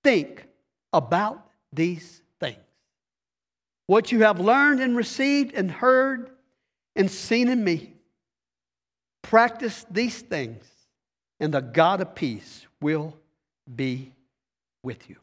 think 0.04 0.46
about 0.92 1.50
these 1.72 2.22
things. 2.40 2.58
What 3.88 4.12
you 4.12 4.24
have 4.24 4.42
learned 4.42 4.82
and 4.82 4.98
received 4.98 5.54
and 5.54 5.72
heard 5.72 6.32
and 6.96 7.10
seen 7.10 7.48
in 7.48 7.64
me, 7.64 7.94
practice 9.22 9.86
these 9.90 10.22
things, 10.22 10.66
and 11.40 11.54
the 11.54 11.62
God 11.62 12.02
of 12.02 12.14
peace 12.14 12.66
will 12.82 13.16
be 13.74 14.12
with 14.84 15.10
you. 15.10 15.16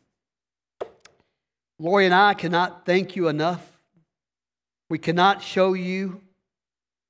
Lori 1.79 2.07
and 2.07 2.14
I 2.14 2.33
cannot 2.33 2.87
thank 2.87 3.14
you 3.14 3.29
enough. 3.29 3.62
We 4.88 4.99
cannot 4.99 5.42
show 5.42 5.75
you 5.75 6.23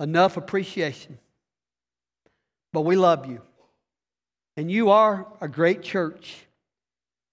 enough 0.00 0.36
appreciation. 0.36 1.18
But 2.76 2.82
we 2.82 2.94
love 2.94 3.24
you. 3.24 3.40
And 4.58 4.70
you 4.70 4.90
are 4.90 5.26
a 5.40 5.48
great 5.48 5.80
church. 5.80 6.36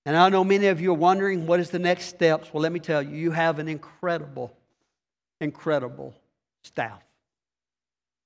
And 0.05 0.15
I 0.15 0.29
know 0.29 0.45
many 0.45 0.67
of 0.67 0.79
you 0.79 0.91
are 0.91 0.97
wondering 0.97 1.47
what 1.47 1.59
is 1.59 1.69
the 1.69 1.79
next 1.79 2.05
steps. 2.05 2.53
Well, 2.53 2.63
let 2.63 2.71
me 2.71 2.79
tell 2.79 3.03
you, 3.03 3.17
you 3.17 3.31
have 3.31 3.59
an 3.59 3.67
incredible, 3.67 4.55
incredible 5.41 6.13
staff. 6.63 7.03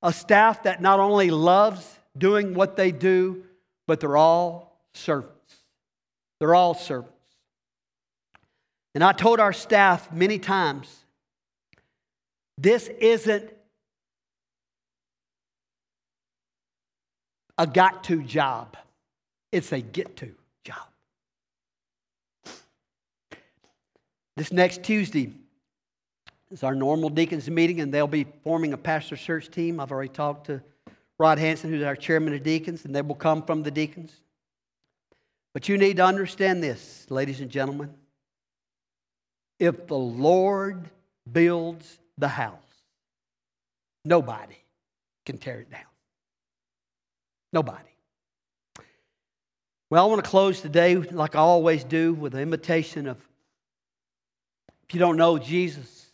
A 0.04 0.14
staff 0.14 0.62
that 0.62 0.80
not 0.80 1.00
only 1.00 1.32
loves 1.32 1.84
doing 2.16 2.54
what 2.54 2.76
they 2.76 2.92
do, 2.92 3.44
but 3.88 4.00
they're 4.00 4.16
all 4.16 4.80
servants. 4.94 5.56
They're 6.40 6.54
all 6.54 6.76
servants. 6.76 7.16
And 8.94 9.04
I 9.04 9.12
told 9.12 9.40
our 9.40 9.54
staff 9.54 10.14
many 10.14 10.38
times 10.38 10.96
this 12.60 12.88
isn't 12.88 13.57
a 17.58 17.66
got 17.66 18.04
to 18.06 18.22
job, 18.22 18.78
it's 19.52 19.72
a 19.72 19.82
get 19.82 20.16
to 20.18 20.34
job. 20.64 20.88
This 24.36 24.52
next 24.52 24.84
Tuesday 24.84 25.34
is 26.52 26.64
our 26.64 26.76
normal 26.76 27.10
deacons 27.10 27.50
meeting, 27.50 27.82
and 27.82 27.94
they'll 27.94 28.08
be 28.08 28.28
forming 28.44 28.74
a 28.74 28.78
pastor 28.78 29.18
search 29.18 29.50
team. 29.50 29.80
I've 29.80 29.92
already 29.92 30.10
talked 30.10 30.46
to 30.48 30.62
Rod 31.18 31.40
Hanson, 31.40 31.72
who's 31.72 31.84
our 31.84 31.96
chairman 31.96 32.34
of 32.36 32.44
deacons, 32.44 32.86
and 32.86 32.96
they 32.96 33.02
will 33.02 33.16
come 33.16 33.42
from 33.42 33.64
the 33.64 33.72
deacons. 33.72 34.14
But 35.54 35.68
you 35.68 35.80
need 35.80 35.98
to 35.98 36.06
understand 36.06 36.62
this, 36.62 37.08
ladies 37.10 37.42
and 37.42 37.50
gentlemen. 37.50 37.92
If 39.60 39.88
the 39.88 39.98
Lord 39.98 40.86
builds 41.32 41.98
the 42.20 42.28
house, 42.28 42.54
nobody 44.06 44.58
can 45.26 45.40
tear 45.40 45.62
it 45.62 45.72
down. 45.72 45.87
Nobody. 47.54 47.84
Well, 49.90 50.04
I 50.04 50.08
want 50.08 50.24
to 50.24 50.30
close 50.30 50.60
today, 50.60 50.96
like 50.96 51.36
I 51.36 51.40
always 51.40 51.84
do, 51.84 52.14
with 52.14 52.36
an 52.36 52.42
invitation 52.42 53.08
of 53.08 53.18
if 54.88 54.94
you 54.94 55.00
don't 55.00 55.18
know 55.18 55.38
Jesus, 55.38 56.06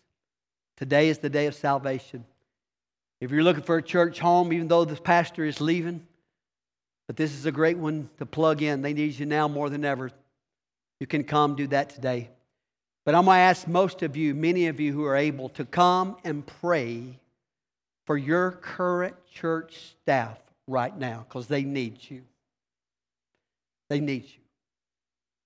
today 0.78 1.10
is 1.10 1.20
the 1.20 1.30
day 1.30 1.46
of 1.48 1.56
salvation. 1.56 2.26
If 3.22 3.32
you're 3.32 3.44
looking 3.44 3.64
for 3.64 3.78
a 3.78 3.84
church 3.84 4.20
home, 4.20 4.52
even 4.52 4.68
though 4.68 4.84
the 4.84 4.96
pastor 4.96 5.46
is 5.46 5.62
leaving, 5.62 6.06
but 7.08 7.18
this 7.18 7.34
is 7.34 7.46
a 7.46 7.52
great 7.52 7.78
one 7.78 8.10
to 8.18 8.26
plug 8.26 8.62
in. 8.62 8.82
They 8.82 8.94
need 8.94 9.18
you 9.20 9.26
now 9.26 9.48
more 9.48 9.70
than 9.70 9.86
ever. 9.86 10.12
You 11.00 11.08
can 11.08 11.24
come 11.24 11.56
do 11.56 11.68
that 11.68 11.90
today. 11.90 12.30
But 13.06 13.16
I'm 13.16 13.26
going 13.26 13.36
to 13.36 13.42
ask 13.42 13.68
most 13.68 14.02
of 14.02 14.16
you, 14.16 14.34
many 14.34 14.68
of 14.68 14.80
you 14.80 14.94
who 14.94 15.04
are 15.06 15.16
able, 15.16 15.50
to 15.50 15.66
come 15.66 16.18
and 16.24 16.46
pray 16.46 17.20
for 18.06 18.18
your 18.18 18.52
current 18.52 19.16
church 19.32 19.94
staff 20.02 20.38
right 20.68 20.96
now 20.98 21.26
because 21.28 21.48
they 21.48 21.64
need 21.64 21.98
you. 22.10 22.24
They 23.90 24.00
need 24.00 24.24
you. 24.24 24.42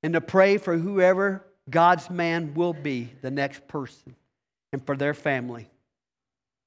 And 0.03 0.13
to 0.13 0.21
pray 0.21 0.57
for 0.57 0.77
whoever 0.77 1.45
God's 1.69 2.09
man 2.09 2.53
will 2.53 2.73
be 2.73 3.09
the 3.21 3.31
next 3.31 3.67
person 3.67 4.15
and 4.71 4.85
for 4.85 4.95
their 4.95 5.13
family. 5.13 5.69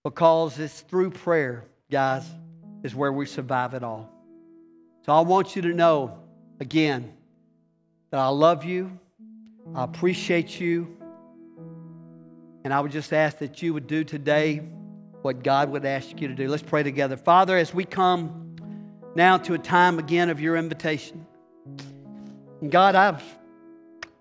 Because 0.05 0.59
it's 0.59 0.81
through 0.83 1.11
prayer, 1.11 1.65
guys, 1.91 2.25
is 2.83 2.95
where 2.95 3.13
we 3.13 3.27
survive 3.27 3.75
it 3.75 3.83
all. 3.83 4.11
So 5.07 5.13
I 5.13 5.21
want 5.21 5.57
you 5.57 5.63
to 5.63 5.73
know 5.73 6.19
again 6.59 7.13
that 8.11 8.21
I 8.21 8.29
love 8.29 8.65
you, 8.65 8.99
I 9.75 9.85
appreciate 9.85 10.59
you, 10.59 10.97
and 12.65 12.75
I 12.75 12.81
would 12.81 12.93
just 12.93 13.13
ask 13.13 13.39
that 13.39 13.63
you 13.63 13.73
would 13.73 13.87
do 13.87 14.05
today 14.05 14.63
what 15.23 15.43
God 15.43 15.71
would 15.71 15.85
ask 15.85 16.21
you 16.21 16.29
to 16.29 16.35
do. 16.35 16.49
Let's 16.49 16.63
pray 16.63 16.83
together. 16.83 17.17
Father, 17.17 17.57
as 17.57 17.75
we 17.75 17.85
come 17.85 18.57
now 19.15 19.37
to 19.39 19.55
a 19.55 19.59
time 19.59 19.99
again 19.99 20.31
of 20.31 20.41
your 20.41 20.57
invitation, 20.57 21.27
God, 22.69 22.95
I've 22.95 23.23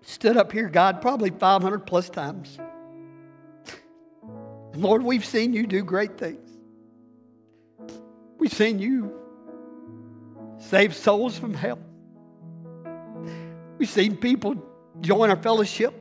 stood 0.02 0.36
up 0.36 0.52
here, 0.52 0.68
God, 0.68 1.00
probably 1.00 1.30
500 1.30 1.80
plus 1.80 2.10
times. 2.10 2.58
Lord, 4.74 5.02
we've 5.02 5.24
seen 5.24 5.52
you 5.52 5.66
do 5.66 5.82
great 5.82 6.16
things. 6.16 6.48
We've 8.38 8.52
seen 8.52 8.78
you 8.78 9.12
save 10.58 10.94
souls 10.94 11.38
from 11.38 11.54
hell. 11.54 11.78
We've 13.78 13.88
seen 13.88 14.16
people 14.16 14.56
join 15.00 15.30
our 15.30 15.36
fellowship. 15.36 15.94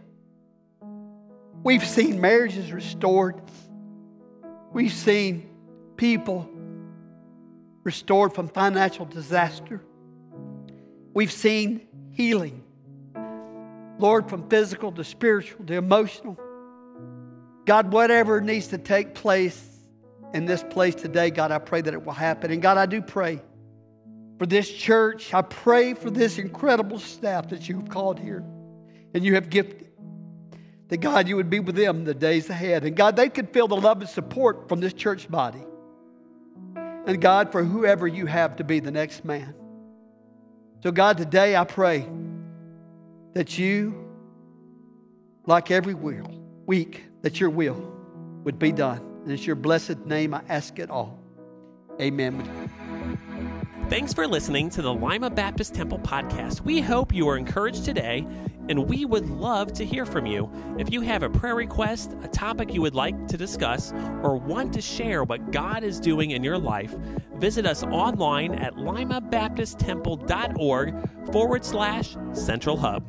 We've 1.64 1.86
seen 1.86 2.22
marriages 2.22 2.72
restored. 2.72 3.42
We've 4.72 4.94
seen 4.94 5.50
people 5.98 6.50
restored 7.84 8.34
from 8.34 8.48
financial 8.48 9.06
disaster. 9.06 9.82
We've 11.14 11.32
seen 11.32 11.88
healing. 12.12 12.64
Lord, 13.98 14.30
from 14.30 14.48
physical 14.48 14.92
to 14.94 15.04
spiritual 15.04 15.66
to 15.66 15.74
emotional. 15.74 16.40
God, 17.66 17.92
whatever 17.92 18.42
needs 18.42 18.68
to 18.68 18.78
take 18.78 19.14
place 19.14 19.66
in 20.34 20.46
this 20.46 20.64
place 20.64 20.96
today, 20.96 21.32
God, 21.32 21.52
I 21.52 21.58
pray 21.60 21.82
that 21.82 21.94
it 21.94 22.06
will 22.06 22.14
happen. 22.14 22.52
And 22.52 22.62
God, 22.62 22.78
I 22.78 22.86
do 22.86 23.02
pray 23.02 23.42
for 24.38 24.46
this 24.46 24.72
church. 24.72 25.34
I 25.34 25.42
pray 25.42 25.94
for 25.94 26.10
this 26.10 26.38
incredible 26.38 27.00
staff 27.00 27.50
that 27.50 27.68
you've 27.68 27.90
called 27.90 28.20
here 28.20 28.44
and 29.14 29.24
you 29.26 29.36
have 29.36 29.50
gifted. 29.50 29.89
That 30.90 30.98
God, 30.98 31.28
you 31.28 31.36
would 31.36 31.50
be 31.50 31.60
with 31.60 31.76
them 31.76 32.04
the 32.04 32.14
days 32.14 32.50
ahead. 32.50 32.84
And 32.84 32.96
God, 32.96 33.16
they 33.16 33.30
could 33.30 33.50
feel 33.52 33.68
the 33.68 33.76
love 33.76 34.02
and 34.02 34.10
support 34.10 34.68
from 34.68 34.80
this 34.80 34.94
church 34.94 35.30
body. 35.30 35.64
And 36.76 37.22
God, 37.22 37.52
for 37.52 37.64
whoever 37.64 38.08
you 38.08 38.26
have 38.26 38.58
to 38.58 38.64
be 38.64 38.80
the 38.80 38.92
next 38.92 39.24
man. 39.24 39.54
So, 40.84 40.92
God, 40.92 41.18
today 41.18 41.56
I 41.56 41.64
pray 41.64 42.08
that 43.34 43.58
you, 43.58 44.08
like 45.46 45.72
every 45.72 45.94
will, 45.94 46.30
week, 46.66 47.04
that 47.22 47.40
your 47.40 47.50
will 47.50 47.94
would 48.44 48.58
be 48.58 48.72
done. 48.72 49.00
And 49.24 49.32
it's 49.32 49.46
your 49.46 49.56
blessed 49.56 50.06
name 50.06 50.34
I 50.34 50.42
ask 50.50 50.80
it 50.80 50.90
all. 50.90 51.20
Amen. 52.02 52.59
Thanks 53.90 54.14
for 54.14 54.28
listening 54.28 54.70
to 54.72 54.82
the 54.84 54.94
Lima 54.94 55.32
Baptist 55.32 55.74
Temple 55.74 55.98
podcast. 55.98 56.62
We 56.62 56.80
hope 56.80 57.12
you 57.12 57.28
are 57.28 57.38
encouraged 57.38 57.86
today, 57.86 58.28
and 58.70 58.88
we 58.88 59.04
would 59.04 59.28
love 59.32 59.74
to 59.74 59.84
hear 59.84 60.06
from 60.06 60.28
you. 60.28 60.48
If 60.78 60.94
you 60.94 61.02
have 61.02 61.24
a 61.24 61.30
prayer 61.30 61.56
request, 61.56 62.16
a 62.22 62.28
topic 62.28 62.72
you 62.72 62.84
would 62.84 62.94
like 62.94 63.28
to 63.30 63.36
discuss, 63.36 63.92
or 64.22 64.38
want 64.38 64.76
to 64.76 64.82
share 64.82 65.24
what 65.24 65.52
God 65.52 65.84
is 65.84 66.00
doing 66.00 66.30
in 66.32 66.44
your 66.44 66.60
life, 66.60 66.96
visit 67.38 67.66
us 67.66 67.82
online 67.82 68.54
at 68.54 68.76
limabaptisttemple.org 68.76 71.32
forward 71.32 71.66
slash 71.66 72.16
central 72.34 72.78
hub. 72.78 73.04